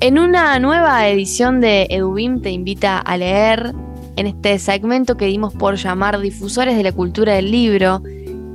En 0.00 0.18
una 0.18 0.58
nueva 0.58 1.08
edición 1.08 1.62
de 1.62 1.86
Edubim 1.88 2.42
te 2.42 2.50
invita 2.50 2.98
a 2.98 3.16
leer, 3.16 3.72
en 4.16 4.26
este 4.26 4.58
segmento 4.58 5.16
que 5.16 5.24
dimos 5.24 5.54
por 5.54 5.76
llamar 5.76 6.20
Difusores 6.20 6.76
de 6.76 6.82
la 6.82 6.92
Cultura 6.92 7.32
del 7.32 7.50
Libro, 7.50 8.02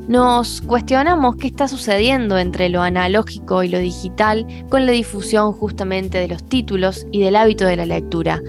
nos 0.08 0.62
cuestionamos 0.62 1.38
qué 1.38 1.48
está 1.48 1.68
sucediendo 1.68 2.38
entre 2.38 2.70
lo 2.70 2.84
analógico 2.84 3.64
y 3.64 3.70
lo 3.70 3.80
digital 3.80 4.46
con 4.70 4.86
la 4.86 4.92
difusión 4.92 5.52
justamente 5.52 6.20
de 6.20 6.28
los 6.28 6.44
títulos 6.44 7.08
y 7.12 7.22
del 7.22 7.36
hábito 7.36 7.66
de 7.66 7.76
la 7.76 7.88
lectura. 7.88 8.40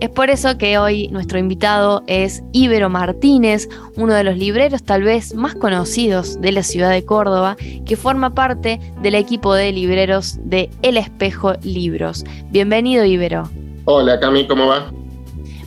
Es 0.00 0.10
por 0.10 0.30
eso 0.30 0.56
que 0.58 0.78
hoy 0.78 1.08
nuestro 1.08 1.40
invitado 1.40 2.04
es 2.06 2.44
Ibero 2.52 2.88
Martínez, 2.88 3.68
uno 3.96 4.14
de 4.14 4.22
los 4.22 4.36
libreros 4.36 4.84
tal 4.84 5.02
vez 5.02 5.34
más 5.34 5.56
conocidos 5.56 6.40
de 6.40 6.52
la 6.52 6.62
ciudad 6.62 6.92
de 6.92 7.04
Córdoba, 7.04 7.56
que 7.84 7.96
forma 7.96 8.32
parte 8.32 8.78
del 9.02 9.16
equipo 9.16 9.54
de 9.54 9.72
libreros 9.72 10.38
de 10.44 10.70
El 10.82 10.98
Espejo 10.98 11.54
Libros. 11.64 12.24
Bienvenido 12.50 13.04
Ibero. 13.04 13.50
Hola 13.86 14.20
Cami, 14.20 14.46
¿cómo 14.46 14.68
va? 14.68 14.92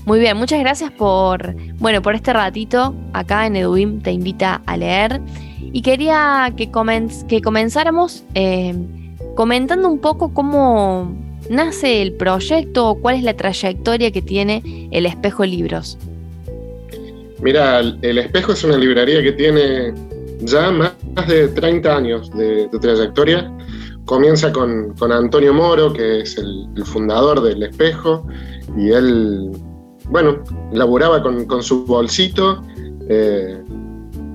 Muy 0.05 0.21
bien, 0.21 0.37
muchas 0.37 0.61
gracias 0.61 0.91
por, 0.91 1.53
bueno, 1.79 2.01
por 2.01 2.15
este 2.15 2.31
ratito 2.31 2.95
acá 3.11 3.45
en 3.45 3.57
Edubim 3.57 4.01
te 4.01 4.13
invita 4.13 4.61
a 4.65 4.77
leer. 4.77 5.19
Y 5.73 5.81
quería 5.81 6.53
que, 6.55 6.71
que 7.27 7.41
comenzáramos 7.41 8.23
eh, 8.33 8.75
comentando 9.35 9.89
un 9.89 9.99
poco 9.99 10.33
cómo 10.33 11.13
nace 11.51 12.01
el 12.01 12.13
proyecto 12.13 12.89
o 12.89 12.95
cuál 12.99 13.17
es 13.17 13.23
la 13.23 13.35
trayectoria 13.35 14.11
que 14.11 14.21
tiene 14.21 14.89
el 14.91 15.05
Espejo 15.05 15.45
Libros? 15.45 15.97
Mira, 17.39 17.79
el 17.79 18.17
Espejo 18.17 18.53
es 18.53 18.63
una 18.63 18.77
librería 18.77 19.21
que 19.21 19.33
tiene 19.33 19.93
ya 20.43 20.71
más 20.71 20.93
de 21.27 21.47
30 21.49 21.95
años 21.95 22.31
de, 22.31 22.67
trayectoria. 22.79 23.51
Comienza 24.05 24.51
con, 24.51 24.93
Antonio 25.11 25.53
Moro, 25.53 25.93
que 25.93 26.21
es 26.21 26.37
el, 26.37 26.67
fundador 26.85 27.41
del 27.41 27.63
Espejo, 27.63 28.27
y 28.77 28.91
él, 28.91 29.51
bueno, 30.09 30.43
laboraba 30.71 31.21
con, 31.21 31.63
su 31.63 31.85
bolsito. 31.85 32.61
Eh, 33.09 33.60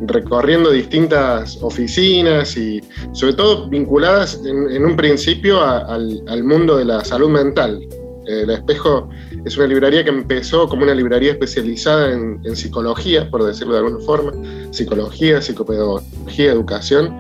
recorriendo 0.03 0.71
distintas 0.71 1.59
oficinas 1.63 2.57
y 2.57 2.83
sobre 3.13 3.35
todo 3.35 3.69
vinculadas 3.69 4.41
en, 4.45 4.85
un 4.85 4.97
principio 4.97 5.63
al, 5.63 6.45
mundo 6.45 6.77
de 6.77 6.85
la 6.85 7.05
salud 7.05 7.31
mental. 7.31 7.81
El 8.27 8.51
Espejo 8.51 9.09
es 9.45 9.57
una 9.57 9.69
librería 9.69 10.03
que 10.03 10.11
empezó 10.11 10.69
como 10.69 10.83
una 10.83 10.95
librería 10.95 11.33
especializada 11.33 12.13
en, 12.13 12.57
psicología, 12.57 13.31
por 13.31 13.45
decirlo 13.45 13.75
de 13.75 13.79
alguna 13.81 14.05
forma, 14.05 14.33
psicología, 14.71 15.41
psicopedagogía, 15.41 16.53
educación, 16.53 17.15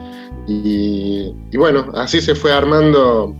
y, 0.48 1.32
bueno, 1.56 1.90
así 1.94 2.20
se 2.20 2.34
fue 2.34 2.52
armando 2.52 3.34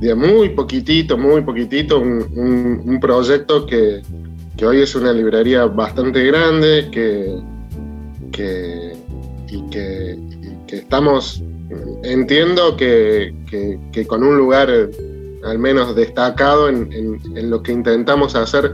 de 0.00 0.14
muy 0.14 0.48
poquitito, 0.50 1.16
muy 1.18 1.42
poquitito, 1.42 2.00
un, 2.00 2.98
proyecto 3.00 3.66
que, 3.66 4.02
que 4.56 4.66
hoy 4.66 4.80
es 4.80 4.94
una 4.94 5.12
librería 5.12 5.66
bastante 5.66 6.24
grande, 6.24 6.88
que, 6.90 7.40
que, 8.30 8.92
y 9.48 9.62
que, 9.70 10.18
estamos, 10.68 11.42
entiendo 12.02 12.76
que, 12.76 13.34
con 14.06 14.22
un 14.22 14.36
lugar 14.36 14.70
al 15.44 15.58
menos 15.58 15.94
destacado 15.96 16.68
en, 16.68 17.50
lo 17.50 17.62
que 17.62 17.72
intentamos 17.72 18.34
hacer 18.34 18.72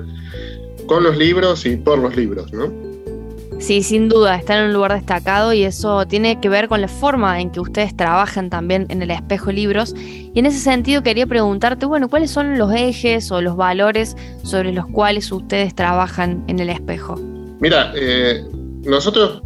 con 0.86 1.02
los 1.02 1.16
libros 1.16 1.66
y 1.66 1.76
por 1.76 1.98
los 1.98 2.16
libros, 2.16 2.52
¿no? 2.52 2.86
Sí, 3.58 3.82
sin 3.82 4.10
duda, 4.10 4.36
está 4.36 4.58
en 4.58 4.66
un 4.66 4.75
lugar 4.75 4.92
destacado 4.92 5.54
y 5.54 5.64
eso 5.64 6.06
tiene 6.06 6.40
que 6.40 6.50
ver 6.50 6.68
con 6.68 6.82
la 6.82 6.88
forma 6.88 7.40
en 7.40 7.50
que 7.50 7.58
ustedes 7.58 7.96
trabajan 7.96 8.50
también 8.50 8.84
en 8.90 9.00
el 9.00 9.10
espejo 9.10 9.50
libros. 9.50 9.94
Y 9.96 10.38
en 10.38 10.44
ese 10.44 10.58
sentido 10.58 11.02
quería 11.02 11.26
preguntarte, 11.26 11.86
bueno, 11.86 12.08
¿cuáles 12.10 12.30
son 12.30 12.58
los 12.58 12.70
ejes 12.75 13.32
o 13.32 13.40
los 13.40 13.56
valores 13.56 14.14
sobre 14.42 14.72
los 14.72 14.86
cuales 14.86 15.32
ustedes 15.32 15.75
trabajan 15.75 16.44
en 16.48 16.60
el 16.60 16.68
espejo? 16.68 17.18
Mira, 17.58 17.92
eh, 17.96 18.44
nosotros 18.86 19.42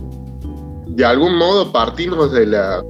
de 0.86 1.04
algún 1.04 1.36
modo 1.36 1.72
partimos 1.72 2.32
de 2.32 2.46
la, 2.46 2.84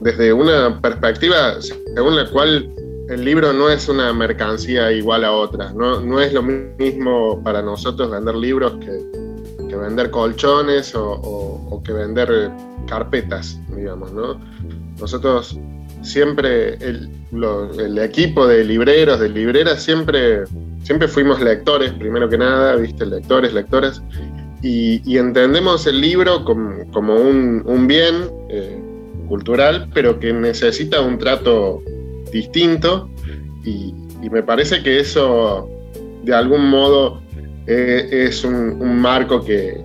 desde 0.00 0.32
una 0.32 0.80
perspectiva 0.80 1.56
según 1.60 2.16
la 2.16 2.28
cual 2.30 2.70
el 3.08 3.24
libro 3.24 3.52
no 3.52 3.68
es 3.68 3.88
una 3.88 4.12
mercancía 4.12 4.90
igual 4.92 5.24
a 5.24 5.32
otra. 5.32 5.72
No, 5.72 6.00
no 6.00 6.20
es 6.20 6.32
lo 6.32 6.42
mismo 6.42 7.42
para 7.42 7.62
nosotros 7.62 8.10
vender 8.10 8.34
libros 8.34 8.72
que, 8.80 9.24
vender 9.76 10.10
colchones 10.10 10.94
o, 10.94 11.82
que 11.84 11.92
vender 11.92 12.48
carpetas, 12.86 13.58
digamos, 13.74 14.12
¿no? 14.12 14.40
Nosotros 15.00 15.58
siempre, 16.02 16.74
el, 16.74 17.10
el, 17.78 17.98
equipo 17.98 18.46
de 18.46 18.64
libreros, 18.64 19.18
de 19.18 19.28
libreras, 19.28 19.82
siempre, 19.82 20.44
siempre 20.84 21.08
fuimos 21.08 21.40
lectores, 21.40 21.92
primero 21.92 22.28
que 22.28 22.38
nada, 22.38 22.76
viste, 22.76 23.04
lectores, 23.04 23.52
lectoras, 23.52 24.00
y, 24.64 25.18
entendemos 25.18 25.86
el 25.86 26.00
libro 26.00 26.42
como, 26.44 27.14
un, 27.14 27.86
bien 27.86 28.30
eh, 28.48 28.80
cultural, 29.28 29.90
pero 29.92 30.18
que 30.18 30.32
necesita 30.32 31.02
un 31.02 31.18
trato 31.18 31.82
distinto. 32.32 33.10
Y, 33.64 33.94
me 34.30 34.42
parece 34.42 34.82
que 34.82 35.00
eso 35.00 35.68
de 36.22 36.34
algún 36.34 36.70
modo 36.70 37.20
eh, 37.66 38.08
es 38.10 38.42
un, 38.42 38.98
marco 38.98 39.44
que, 39.44 39.84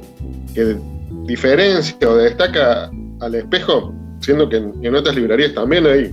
diferencia 1.25 1.97
o 2.09 2.15
destaca 2.15 2.89
al 3.19 3.35
espejo, 3.35 3.93
siendo 4.21 4.47
que 4.47 4.57
en, 4.57 4.95
otras 4.95 5.13
librerías 5.15 5.53
también 5.53 5.85
hay 5.85 6.09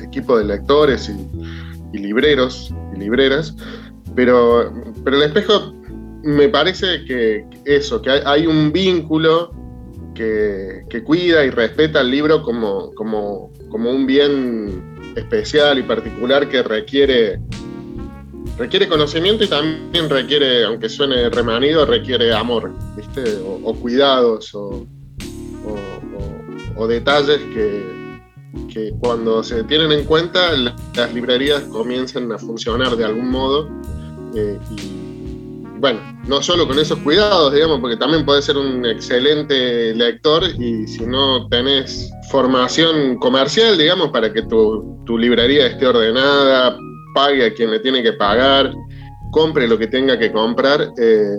equipo 0.00 0.38
de 0.38 0.44
lectores 0.44 1.10
y, 1.10 1.98
libreros 1.98 2.72
y 2.94 3.00
libreras, 3.00 3.56
pero, 4.14 4.72
pero 5.02 5.16
el 5.16 5.24
espejo 5.24 5.74
me 6.24 6.48
parece 6.48 7.04
que 7.04 7.44
eso, 7.66 8.00
que 8.00 8.10
hay, 8.10 8.46
un 8.46 8.72
vínculo 8.72 9.52
que, 10.14 10.82
cuida 11.04 11.44
y 11.44 11.50
respeta 11.50 12.00
el 12.00 12.10
libro 12.10 12.42
como, 12.42 12.92
como, 12.94 13.50
un 13.70 14.06
bien 14.06 15.12
especial 15.16 15.78
y 15.78 15.82
particular 15.82 16.48
que 16.48 16.62
requiere, 16.62 17.38
requiere 18.56 18.88
conocimiento 18.88 19.44
y 19.44 19.48
también 19.48 20.08
requiere, 20.08 20.64
aunque 20.64 20.88
suene 20.88 21.28
remanido, 21.28 21.84
requiere 21.84 22.32
amor, 22.32 22.72
¿viste? 22.96 23.22
O, 23.44 23.74
cuidados 23.74 24.54
o, 24.54 24.86
detalles 26.88 27.38
que, 27.54 28.20
que 28.72 28.92
cuando 28.98 29.42
se 29.42 29.64
tienen 29.64 29.90
en 29.92 30.04
cuenta 30.04 30.52
las 30.94 31.14
librerías 31.14 31.62
comienzan 31.64 32.30
a 32.30 32.38
funcionar 32.38 32.94
de 32.96 33.04
algún 33.04 33.30
modo 33.30 33.70
eh, 34.34 34.58
y 34.70 35.03
bueno, 35.84 36.00
no 36.26 36.40
solo 36.40 36.66
con 36.66 36.78
esos 36.78 36.98
cuidados, 37.00 37.52
digamos, 37.52 37.78
porque 37.78 37.98
también 37.98 38.24
puedes 38.24 38.46
ser 38.46 38.56
un 38.56 38.86
excelente 38.86 39.94
lector 39.94 40.42
y 40.58 40.86
si 40.86 41.04
no 41.04 41.46
tenés 41.48 42.10
formación 42.30 43.18
comercial, 43.18 43.76
digamos, 43.76 44.08
para 44.08 44.32
que 44.32 44.40
tu, 44.44 45.04
librería 45.18 45.66
esté 45.66 45.86
ordenada, 45.86 46.74
pague 47.14 47.44
a 47.44 47.52
quien 47.52 47.70
le 47.70 47.80
tiene 47.80 48.02
que 48.02 48.14
pagar, 48.14 48.72
compre 49.30 49.68
lo 49.68 49.76
que 49.76 49.86
tenga 49.86 50.18
que 50.18 50.32
comprar, 50.32 50.90
eh, 50.96 51.36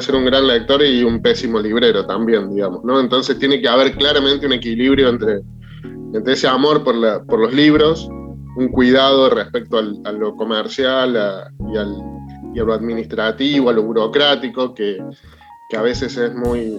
ser 0.00 0.16
un 0.16 0.24
gran 0.24 0.48
lector 0.48 0.82
y 0.82 1.04
un 1.04 1.22
pésimo 1.22 1.60
librero 1.60 2.04
también, 2.06 2.52
digamos, 2.52 2.82
¿no? 2.82 2.98
Entonces 2.98 3.38
tiene 3.38 3.60
que 3.60 3.68
haber 3.68 3.92
claramente 3.92 4.46
un 4.46 4.54
equilibrio 4.54 5.10
entre, 5.10 5.42
entre 6.12 6.32
ese 6.32 6.48
amor 6.48 6.82
por, 6.82 6.96
la, 6.96 7.22
por 7.22 7.38
los 7.38 7.54
libros, 7.54 8.08
un 8.56 8.66
cuidado 8.66 9.30
respecto 9.30 9.78
a 9.78 10.10
lo 10.10 10.34
comercial 10.34 11.16
y 11.72 11.76
al 11.76 12.15
y 12.56 12.58
a 12.58 12.64
lo 12.64 12.72
administrativo, 12.72 13.68
a 13.68 13.72
lo 13.74 13.82
burocrático, 13.82 14.74
que, 14.74 14.98
a 15.76 15.82
veces 15.82 16.16
es 16.16 16.34
muy 16.34 16.74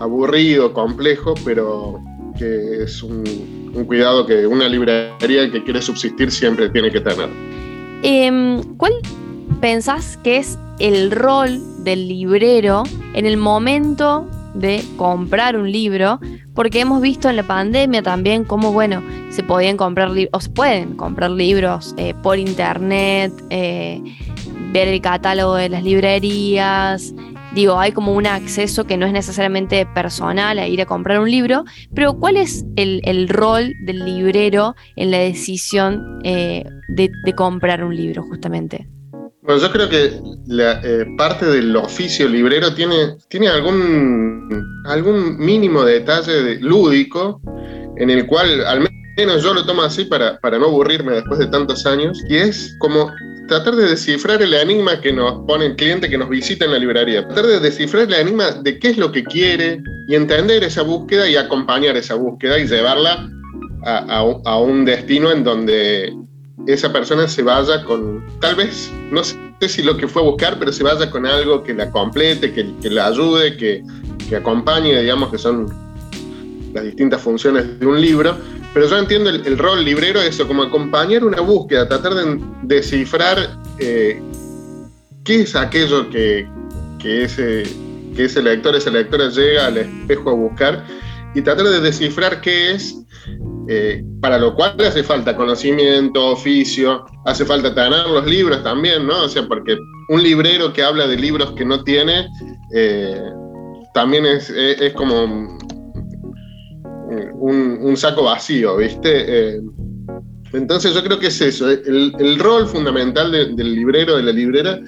aburrido, 0.00 0.72
complejo, 0.72 1.34
pero 1.44 2.00
que 2.38 2.84
es 2.84 3.02
un, 3.02 3.24
cuidado 3.88 4.24
que 4.24 4.46
una 4.46 4.68
librería 4.68 5.50
que 5.50 5.64
quiere 5.64 5.82
subsistir 5.82 6.30
siempre 6.30 6.70
tiene 6.70 6.92
que 6.92 7.00
tener. 7.00 7.28
Em, 8.04 8.62
¿Cuál 8.76 8.92
pensás 9.60 10.16
que 10.18 10.36
es 10.36 10.56
el 10.78 11.10
rol 11.10 11.58
del 11.82 12.06
librero 12.06 12.84
en 13.14 13.26
el 13.26 13.36
momento 13.36 14.28
de 14.54 14.84
comprar 14.96 15.56
un 15.56 15.70
libro? 15.70 16.20
Porque 16.54 16.80
hemos 16.80 17.00
visto 17.00 17.28
en 17.28 17.36
la 17.36 17.42
pandemia 17.42 18.02
también 18.02 18.44
cómo, 18.44 18.72
bueno, 18.72 19.02
se 19.30 19.42
podían 19.42 19.76
comprar 19.76 20.10
o 20.32 20.40
se 20.40 20.50
pueden 20.50 20.96
comprar 20.96 21.30
libros 21.30 21.94
eh, 21.96 22.14
por 22.22 22.38
internet, 22.38 23.32
eh, 23.50 24.00
ver 24.72 24.88
el 24.88 25.00
catálogo 25.00 25.54
de 25.54 25.68
las 25.68 25.84
librerías. 25.84 27.14
Digo, 27.54 27.78
hay 27.78 27.92
como 27.92 28.14
un 28.14 28.26
acceso 28.26 28.84
que 28.84 28.96
no 28.96 29.04
es 29.04 29.12
necesariamente 29.12 29.84
personal 29.84 30.58
a 30.58 30.66
ir 30.66 30.80
a 30.80 30.86
comprar 30.86 31.20
un 31.20 31.30
libro, 31.30 31.64
pero 31.94 32.18
¿cuál 32.18 32.38
es 32.38 32.64
el, 32.76 33.28
rol 33.28 33.74
del 33.84 34.04
librero 34.06 34.74
en 34.96 35.10
la 35.10 35.18
decisión 35.18 36.20
eh, 36.24 36.64
de, 36.88 37.10
comprar 37.34 37.84
un 37.84 37.94
libro 37.94 38.22
justamente? 38.22 38.88
Bueno, 39.42 39.60
yo 39.60 39.72
creo 39.72 39.88
que 39.88 40.20
la, 40.46 40.80
eh, 40.84 41.04
parte 41.18 41.46
del 41.46 41.74
oficio 41.76 42.28
librero 42.28 42.74
tiene, 42.74 43.16
tiene 43.28 43.48
algún, 43.48 44.48
algún 44.86 45.36
mínimo 45.36 45.82
detalle 45.82 46.60
lúdico 46.60 47.40
en 47.96 48.10
el 48.10 48.26
cual, 48.26 48.64
al 48.64 48.88
menos 49.16 49.42
yo 49.42 49.52
lo 49.52 49.66
tomo 49.66 49.82
así 49.82 50.04
para, 50.04 50.38
para 50.40 50.58
no 50.58 50.66
aburrirme 50.66 51.12
después 51.12 51.38
de 51.38 51.46
tantos 51.48 51.84
años, 51.86 52.22
y 52.28 52.36
es 52.36 52.74
como 52.78 53.10
tratar 53.48 53.74
de 53.74 53.88
descifrar 53.88 54.40
el 54.40 54.54
enigma 54.54 55.00
que 55.00 55.12
nos 55.12 55.44
pone 55.46 55.66
el 55.66 55.76
cliente 55.76 56.08
que 56.08 56.16
nos 56.16 56.28
visita 56.28 56.64
en 56.64 56.72
la 56.72 56.78
librería. 56.78 57.26
Tratar 57.26 57.46
de 57.46 57.60
descifrar 57.60 58.04
el 58.04 58.14
enigma 58.14 58.52
de 58.52 58.78
qué 58.78 58.90
es 58.90 58.96
lo 58.96 59.12
que 59.12 59.24
quiere 59.24 59.82
y 60.08 60.14
entender 60.14 60.64
esa 60.64 60.82
búsqueda 60.82 61.28
y 61.28 61.36
acompañar 61.36 61.96
esa 61.96 62.14
búsqueda 62.14 62.58
y 62.58 62.66
llevarla 62.66 63.28
a, 63.84 64.58
un 64.58 64.84
destino 64.84 65.32
en 65.32 65.44
donde 65.44 66.14
esa 66.66 66.92
persona 66.92 67.28
se 67.28 67.42
vaya 67.42 67.84
con, 67.84 68.24
tal 68.40 68.54
vez, 68.54 68.90
no 69.10 69.24
sé 69.24 69.36
si 69.68 69.82
lo 69.82 69.96
que 69.96 70.08
fue 70.08 70.22
a 70.22 70.24
buscar, 70.24 70.58
pero 70.58 70.72
se 70.72 70.82
vaya 70.82 71.10
con 71.10 71.26
algo 71.26 71.62
que 71.62 71.74
la 71.74 71.90
complete, 71.90 72.52
que, 72.52 72.72
que 72.80 72.90
la 72.90 73.06
ayude, 73.06 73.56
que, 73.56 73.82
que 74.28 74.36
acompañe, 74.36 75.00
digamos, 75.00 75.30
que 75.30 75.38
son 75.38 75.66
las 76.72 76.84
distintas 76.84 77.20
funciones 77.20 77.78
de 77.78 77.86
un 77.86 78.00
libro, 78.00 78.36
pero 78.72 78.88
yo 78.88 78.98
entiendo 78.98 79.28
el, 79.28 79.58
rol 79.58 79.84
librero, 79.84 80.20
eso, 80.20 80.46
como 80.48 80.62
acompañar 80.62 81.24
una 81.24 81.40
búsqueda, 81.40 81.86
tratar 81.86 82.14
de 82.14 82.40
descifrar 82.62 83.58
eh, 83.78 84.20
qué 85.24 85.42
es 85.42 85.54
aquello 85.54 86.08
que, 86.08 86.46
ese, 87.04 87.64
que 88.16 88.24
ese 88.24 88.42
lector, 88.42 88.74
esa 88.74 88.90
lectora 88.90 89.28
llega 89.28 89.66
al 89.66 89.76
espejo 89.76 90.30
a 90.30 90.34
buscar 90.34 90.86
y 91.34 91.42
tratar 91.42 91.66
de 91.66 91.80
descifrar 91.80 92.40
qué 92.40 92.72
es, 92.72 92.96
eh, 93.68 94.02
para 94.20 94.38
lo 94.38 94.54
cual 94.54 94.74
hace 94.80 95.02
falta 95.02 95.36
conocimiento, 95.36 96.32
oficio, 96.32 97.04
hace 97.24 97.44
falta 97.44 97.74
tener 97.74 98.06
los 98.08 98.26
libros 98.26 98.62
también, 98.62 99.06
¿no? 99.06 99.24
O 99.24 99.28
sea, 99.28 99.46
porque 99.46 99.76
un 100.08 100.22
librero 100.22 100.72
que 100.72 100.82
habla 100.82 101.06
de 101.06 101.16
libros 101.16 101.52
que 101.52 101.64
no 101.64 101.82
tiene, 101.84 102.26
eh, 102.74 103.22
también 103.94 104.26
es, 104.26 104.52
como 104.94 105.58
un, 107.40 107.96
saco 107.96 108.24
vacío, 108.24 108.76
¿viste? 108.76 109.10
Eh, 109.56 109.60
entonces 110.52 110.94
yo 110.94 111.02
creo 111.02 111.18
que 111.18 111.28
es 111.28 111.40
eso, 111.40 111.70
el, 111.70 112.38
rol 112.38 112.66
fundamental 112.66 113.32
del 113.32 113.74
librero, 113.74 114.16
de 114.16 114.22
la 114.22 114.32
librera, 114.32 114.80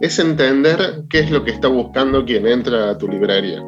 es 0.00 0.18
entender 0.18 1.04
qué 1.10 1.20
es 1.20 1.30
lo 1.30 1.44
que 1.44 1.52
está 1.52 1.68
buscando 1.68 2.24
quien 2.24 2.46
entra 2.46 2.90
a 2.90 2.98
tu 2.98 3.08
librería. 3.08 3.62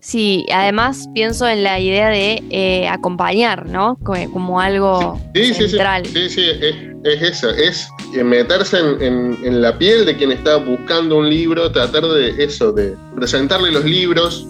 Sí, 0.00 0.46
además 0.52 1.08
pienso 1.14 1.46
en 1.48 1.62
la 1.62 1.80
idea 1.80 2.08
de 2.08 2.42
eh, 2.50 2.88
acompañar, 2.88 3.66
¿no? 3.66 3.98
Como, 4.02 4.60
algo 4.60 5.20
central. 5.34 6.06
Sí, 6.06 6.28
sí, 6.28 6.44
es, 6.60 6.74
es, 7.04 7.22
eso, 7.22 7.50
es 7.50 7.88
meterse 8.24 8.78
en, 8.78 9.38
en, 9.42 9.62
la 9.62 9.76
piel 9.78 10.04
de 10.04 10.16
quien 10.16 10.32
está 10.32 10.56
buscando 10.56 11.18
un 11.18 11.28
libro, 11.28 11.70
tratar 11.72 12.04
de 12.04 12.44
eso, 12.44 12.72
de 12.72 12.96
presentarle 13.14 13.72
los 13.72 13.84
libros, 13.84 14.46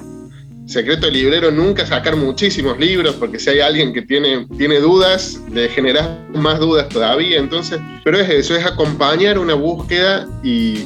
secreto 0.67 1.07
del 1.07 1.15
librero 1.15 1.51
nunca 1.51 1.87
sacar 1.87 2.17
muchísimos 2.17 2.79
libros, 2.79 3.15
porque 3.17 3.39
si 3.39 3.51
hay 3.51 3.61
alguien 3.61 3.93
que 3.93 4.03
tiene, 4.03 4.47
tiene 4.57 4.81
dudas, 4.81 5.41
le 5.51 5.69
generas 5.69 6.09
más 6.35 6.59
dudas 6.59 6.89
todavía. 6.89 7.39
Entonces, 7.39 7.81
pero 8.05 8.19
es 8.19 8.29
eso, 8.29 8.57
es 8.57 8.65
acompañar 8.65 9.39
una 9.39 9.55
búsqueda 9.55 10.27
y, 10.43 10.85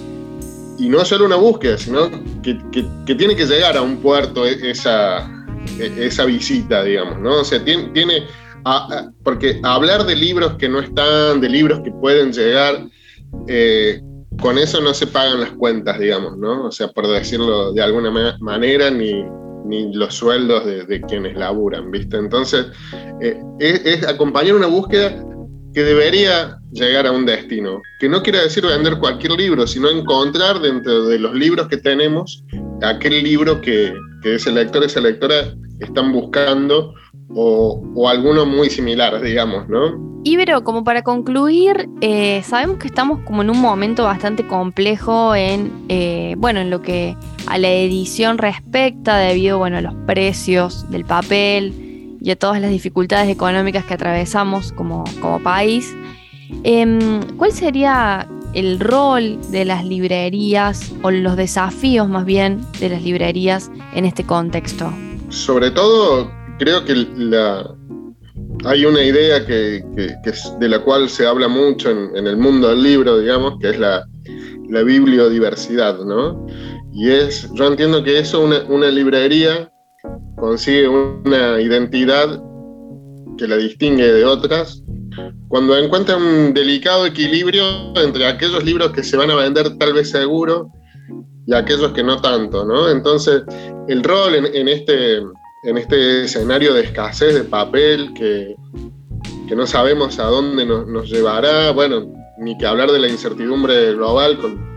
no 0.79 1.05
solo 1.05 1.25
una 1.25 1.37
búsqueda, 1.37 1.79
sino 1.79 2.11
que, 2.43 2.55
tiene 3.15 3.35
que 3.35 3.47
llegar 3.47 3.77
a 3.77 3.83
un 3.83 3.97
puerto 3.99 4.47
e, 4.47 4.71
esa, 4.71 5.29
e, 5.79 6.07
esa 6.07 6.25
visita, 6.25 6.85
digamos, 6.85 7.19
¿no? 7.19 7.41
O 7.41 7.45
sea, 7.45 7.65
tiene, 7.65 7.89
tiene 7.89 8.23
porque 9.23 9.61
hablar 9.63 10.05
de 10.07 10.17
libros 10.17 10.55
que 10.55 10.69
no 10.69 10.81
están, 10.81 11.41
de 11.41 11.49
libros 11.49 11.81
que 11.81 11.93
pueden 11.93 12.33
llegar, 12.33 12.87
eh, 13.47 14.01
con 14.41 14.59
eso 14.59 14.81
no 14.81 14.93
se 14.93 15.07
pagan 15.07 15.41
las 15.41 15.51
cuentas, 15.53 15.99
digamos, 15.99 16.37
¿no? 16.37 16.67
O 16.67 16.73
sea, 16.73 16.89
por 16.89 17.07
decirlo 17.07 17.73
de 17.73 17.83
alguna 17.83 18.37
manera, 18.41 18.91
ni, 18.91 19.25
ni 19.65 19.95
los 19.95 20.15
sueldos 20.15 20.65
de, 20.67 21.01
quienes 21.03 21.37
laburan, 21.37 21.91
¿viste? 21.91 22.17
Entonces, 22.17 22.67
eh, 23.21 23.41
es, 23.61 24.07
acompañar 24.07 24.57
una 24.57 24.67
búsqueda 24.67 25.25
que 25.77 25.85
debería 25.85 26.59
llegar 26.73 27.07
a 27.07 27.13
un 27.13 27.27
destino, 27.27 27.83
que 28.01 28.09
no 28.09 28.23
quiere 28.23 28.41
decir 28.41 28.65
vender 28.65 28.97
cualquier 28.97 29.33
libro, 29.33 29.67
sino 29.67 29.91
encontrar 29.91 30.59
dentro 30.61 31.07
de 31.07 31.19
los 31.19 31.35
libros 31.35 31.69
que 31.69 31.77
tenemos 31.77 32.43
aquel 32.83 33.23
libro 33.23 33.61
que, 33.61 33.95
ese 34.25 34.51
lector, 34.53 34.83
esa 34.85 35.03
lectora 35.03 35.55
están 35.81 36.13
buscando 36.13 36.95
o, 37.29 37.85
o 37.95 38.09
alguno 38.09 38.47
muy 38.47 38.71
similar, 38.71 39.21
digamos, 39.21 39.69
¿no? 39.69 40.23
Ibero, 40.25 40.65
como 40.65 40.83
para 40.83 41.03
concluir, 41.03 41.91
eh, 42.01 42.43
sabemos 42.43 42.79
que 42.79 42.87
estamos 42.87 43.21
como 43.27 43.43
en 43.43 43.51
un 43.51 43.61
momento 43.61 44.05
bastante 44.05 44.47
complejo 44.47 45.35
en, 45.35 45.71
eh, 45.91 46.37
bueno, 46.39 46.61
en 46.61 46.71
lo 46.71 46.81
que 46.81 47.19
a 47.47 47.59
la 47.59 47.69
edición 47.69 48.39
respecta, 48.39 49.19
debido 49.19 49.59
bueno, 49.59 49.77
a 49.77 49.83
los 49.83 49.95
precios 50.07 50.91
del 50.91 51.05
papel 51.05 51.86
y 52.21 52.31
a 52.31 52.37
todas 52.37 52.61
las 52.61 52.71
dificultades 52.71 53.29
económicas 53.29 53.85
que 53.85 53.95
atravesamos 53.95 54.73
como, 54.73 55.05
como 55.21 55.43
país. 55.43 55.95
Em, 56.63 57.23
¿Cuál 57.37 57.53
sería 57.53 58.29
el 58.55 58.81
rol 58.81 59.39
de 59.51 59.65
las 59.65 59.85
librerías 59.85 60.93
o 61.03 61.11
los 61.11 61.37
desafíos 61.37 62.09
más 62.09 62.25
bien 62.25 62.61
de 62.81 62.89
las 62.89 63.03
librerías 63.03 63.71
en 63.95 64.05
este 64.05 64.25
contexto? 64.25 64.93
Sobre 65.29 65.71
todo, 65.71 66.31
creo 66.59 66.85
que 66.85 66.95
la, 66.95 67.77
hay 68.65 68.85
una 68.85 69.03
idea 69.03 69.45
que, 69.45 69.85
de 70.59 70.69
la 70.69 70.81
cual 70.81 71.09
se 71.09 71.27
habla 71.27 71.49
mucho 71.49 71.91
en, 71.91 72.27
el 72.27 72.37
mundo 72.37 72.69
del 72.69 72.83
libro, 72.83 73.19
digamos, 73.19 73.59
que 73.61 73.71
es 73.71 73.79
la, 73.79 74.07
bibliodiversidad, 74.69 76.01
¿no? 76.01 76.47
Y 76.93 77.11
es, 77.11 77.49
yo 77.55 77.67
entiendo 77.67 78.03
que 78.03 78.19
eso, 78.19 78.41
una, 78.41 78.91
librería 78.91 79.71
consigue 80.37 80.89
una 80.89 81.61
identidad 81.61 82.43
que 83.39 83.49
la 83.49 83.57
distingue 83.57 84.13
de 84.13 84.25
otras 84.25 84.83
cuando 85.49 85.77
encuentra 85.79 86.17
un 86.17 86.53
delicado 86.53 87.07
equilibrio 87.07 87.65
entre 87.97 88.27
aquellos 88.27 88.65
libros 88.65 88.93
que 88.93 89.03
se 89.03 89.17
van 89.17 89.31
a 89.31 89.35
vender 89.37 89.79
tal 89.79 89.95
vez 89.95 90.11
seguro 90.11 90.71
y 91.47 91.55
aquellos 91.55 91.93
que 91.93 92.03
no 92.03 92.21
tanto, 92.21 92.65
¿no? 92.65 92.91
Entonces, 92.91 93.43
el 93.89 94.03
rol 94.03 94.35
en 94.35 94.69
este 94.69 95.23
en 95.67 95.79
este 95.79 96.25
escenario 96.25 96.75
de 96.75 96.83
escasez 96.83 97.35
de 97.35 97.43
papel 97.43 98.15
que, 98.15 98.55
que 99.49 99.57
no 99.57 99.67
sabemos 99.67 100.19
a 100.21 100.27
dónde 100.27 100.65
nos, 100.65 101.11
llevará, 101.11 101.73
bueno, 101.73 102.07
ni 102.39 102.57
que 102.57 102.67
hablar 102.67 102.91
de 102.93 103.01
la 103.01 103.09
incertidumbre 103.09 103.95
global 103.95 104.39
con, 104.39 104.76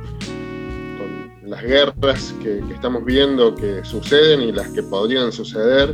las 1.50 1.64
guerras 1.64 2.34
que, 2.42 2.62
estamos 2.74 3.04
viendo 3.04 3.56
que 3.56 3.84
suceden 3.84 4.42
y 4.42 4.52
las 4.52 4.68
que 4.70 4.84
podrían 4.84 5.32
suceder, 5.32 5.94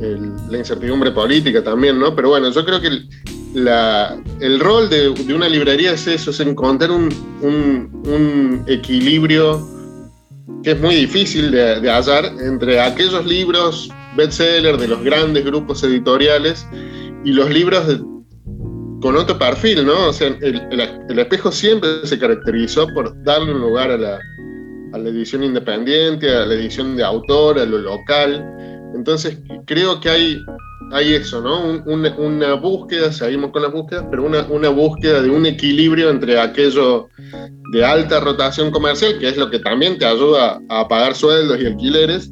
la 0.00 0.58
incertidumbre 0.58 1.12
política 1.12 1.62
también, 1.62 1.98
¿no? 1.98 2.14
Pero 2.14 2.30
bueno, 2.30 2.50
yo 2.50 2.64
creo 2.64 2.80
que 2.80 2.88
el, 2.88 3.08
la, 3.54 4.20
el 4.40 4.58
rol 4.58 4.90
de, 4.90 5.10
de, 5.10 5.34
una 5.34 5.48
librería 5.48 5.92
es 5.92 6.06
eso, 6.06 6.30
es 6.30 6.40
encontrar 6.40 6.90
un, 6.90 7.08
un, 7.40 8.02
un 8.06 8.64
equilibrio 8.66 9.64
que 10.64 10.72
es 10.72 10.80
muy 10.80 10.94
difícil 10.94 11.52
de, 11.52 11.80
de 11.80 11.90
hallar 11.90 12.24
entre 12.40 12.80
aquellos 12.80 13.24
libros 13.24 13.90
bestseller 14.16 14.76
de 14.76 14.88
los 14.88 15.02
grandes 15.02 15.44
grupos 15.44 15.82
editoriales 15.84 16.66
y 17.24 17.32
los 17.32 17.48
libros 17.50 18.02
con 19.02 19.16
otro 19.16 19.36
perfil, 19.36 19.84
¿no? 19.84 20.08
O 20.08 20.12
sea, 20.12 20.28
el, 20.28 21.18
espejo 21.18 21.50
siempre 21.50 22.06
se 22.06 22.18
caracterizó 22.18 22.86
por 22.94 23.12
darle 23.24 23.52
un 23.52 23.60
lugar 23.60 23.90
a 23.90 23.98
la, 23.98 24.20
a 24.92 24.98
la 24.98 25.08
edición 25.08 25.42
independiente, 25.42 26.30
a 26.30 26.46
la 26.46 26.54
edición 26.54 26.96
de 26.96 27.04
autor, 27.04 27.58
a 27.58 27.66
lo 27.66 27.78
local. 27.78 28.44
Entonces, 28.94 29.38
creo 29.66 30.00
que 30.00 30.10
hay, 30.10 30.38
hay 30.92 31.14
eso, 31.14 31.40
¿no? 31.40 31.82
una, 31.86 32.54
búsqueda, 32.54 33.10
seguimos 33.12 33.50
con 33.50 33.62
las 33.62 33.72
búsquedas, 33.72 34.04
pero 34.10 34.24
una, 34.24 34.68
búsqueda 34.68 35.22
de 35.22 35.30
un 35.30 35.46
equilibrio 35.46 36.10
entre 36.10 36.38
aquello 36.38 37.08
de 37.72 37.84
alta 37.84 38.20
rotación 38.20 38.70
comercial, 38.70 39.18
que 39.18 39.28
es 39.28 39.36
lo 39.36 39.50
que 39.50 39.58
también 39.58 39.98
te 39.98 40.04
ayuda 40.04 40.60
a 40.68 40.86
pagar 40.88 41.14
sueldos 41.14 41.60
y 41.60 41.66
alquileres, 41.66 42.30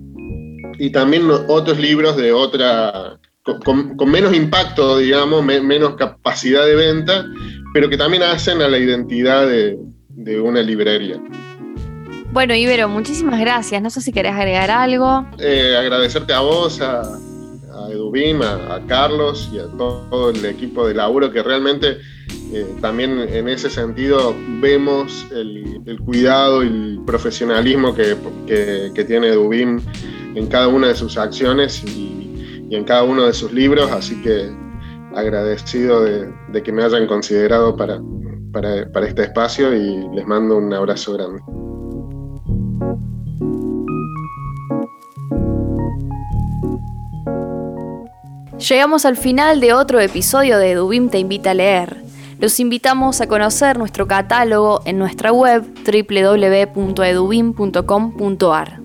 y 0.78 0.90
también 0.90 1.28
otros 1.48 1.78
libros 1.78 2.16
de 2.16 2.32
otra, 2.32 3.18
con, 3.64 4.10
menos 4.10 4.34
impacto, 4.34 4.98
digamos, 4.98 5.44
menos 5.44 5.94
capacidad 5.94 6.64
de 6.66 6.74
venta, 6.74 7.26
pero 7.72 7.88
que 7.88 7.96
también 7.96 8.22
hacen 8.22 8.60
a 8.62 8.68
la 8.68 8.78
identidad 8.78 9.46
de, 9.46 9.78
una 10.40 10.60
librería. 10.60 11.20
Bueno, 12.32 12.54
Ibero, 12.54 12.88
muchísimas 12.88 13.40
gracias. 13.40 13.82
No 13.82 13.90
sé 13.90 14.00
si 14.00 14.12
querés 14.12 14.32
agregar 14.32 14.70
algo. 14.70 15.26
Eh, 15.38 15.76
agradecerte 15.76 16.32
a 16.32 16.40
vos, 16.40 16.80
a, 16.80 17.02
a 17.02 17.90
Edubim, 17.90 18.40
a, 18.42 18.80
Carlos 18.86 19.50
y 19.52 19.58
a 19.58 19.66
todo 19.76 20.30
el 20.30 20.44
equipo 20.44 20.86
de 20.86 20.94
laburo 20.94 21.32
que 21.32 21.42
realmente 21.42 21.98
eh, 22.52 22.66
también 22.80 23.18
en 23.18 23.48
ese 23.48 23.68
sentido 23.68 24.34
vemos 24.60 25.26
el, 25.32 25.98
cuidado 26.04 26.62
y 26.62 26.68
el 26.68 27.00
profesionalismo 27.04 27.94
que, 27.94 28.16
que 28.94 29.04
tiene 29.04 29.28
Edubim 29.28 29.80
en 30.34 30.46
cada 30.46 30.68
una 30.68 30.88
de 30.88 30.94
sus 30.94 31.16
acciones 31.18 31.82
y, 31.84 32.16
en 32.70 32.84
cada 32.84 33.02
uno 33.02 33.24
de 33.24 33.32
sus 33.32 33.52
libros, 33.52 33.90
así 33.90 34.22
que 34.22 34.48
agradecido 35.16 36.04
de, 36.04 36.62
que 36.62 36.70
me 36.70 36.84
hayan 36.84 37.08
considerado 37.08 37.76
para, 37.76 38.00
para 38.52 39.06
este 39.08 39.22
espacio 39.22 39.74
y 39.74 40.08
les 40.14 40.24
mando 40.24 40.56
un 40.56 40.72
abrazo 40.72 41.14
grande. 41.14 41.40
Llegamos 48.68 49.06
al 49.06 49.16
final 49.16 49.60
de 49.60 49.72
otro 49.72 50.00
episodio 50.00 50.58
de 50.58 50.72
Edubim 50.72 51.08
Te 51.08 51.18
Invita 51.18 51.52
a 51.52 51.54
Leer. 51.54 52.04
Los 52.38 52.60
invitamos 52.60 53.22
a 53.22 53.26
conocer 53.26 53.78
nuestro 53.78 54.06
catálogo 54.06 54.82
en 54.84 54.98
nuestra 54.98 55.32
web 55.32 55.64
www.edubim.com.ar. 55.82 58.80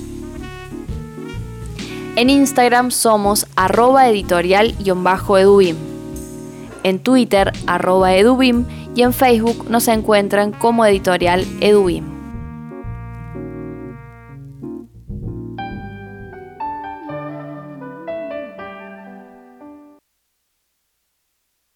En 2.16 2.28
Instagram 2.28 2.90
somos 2.90 3.46
arroba 3.54 4.08
editorial-edubim. 4.08 5.76
En 6.82 6.98
Twitter 6.98 7.52
arroba 7.68 8.16
edubim 8.16 8.64
y 8.96 9.02
en 9.02 9.12
Facebook 9.12 9.70
nos 9.70 9.86
encuentran 9.86 10.50
como 10.50 10.84
editorial 10.84 11.46
edubim. 11.60 12.15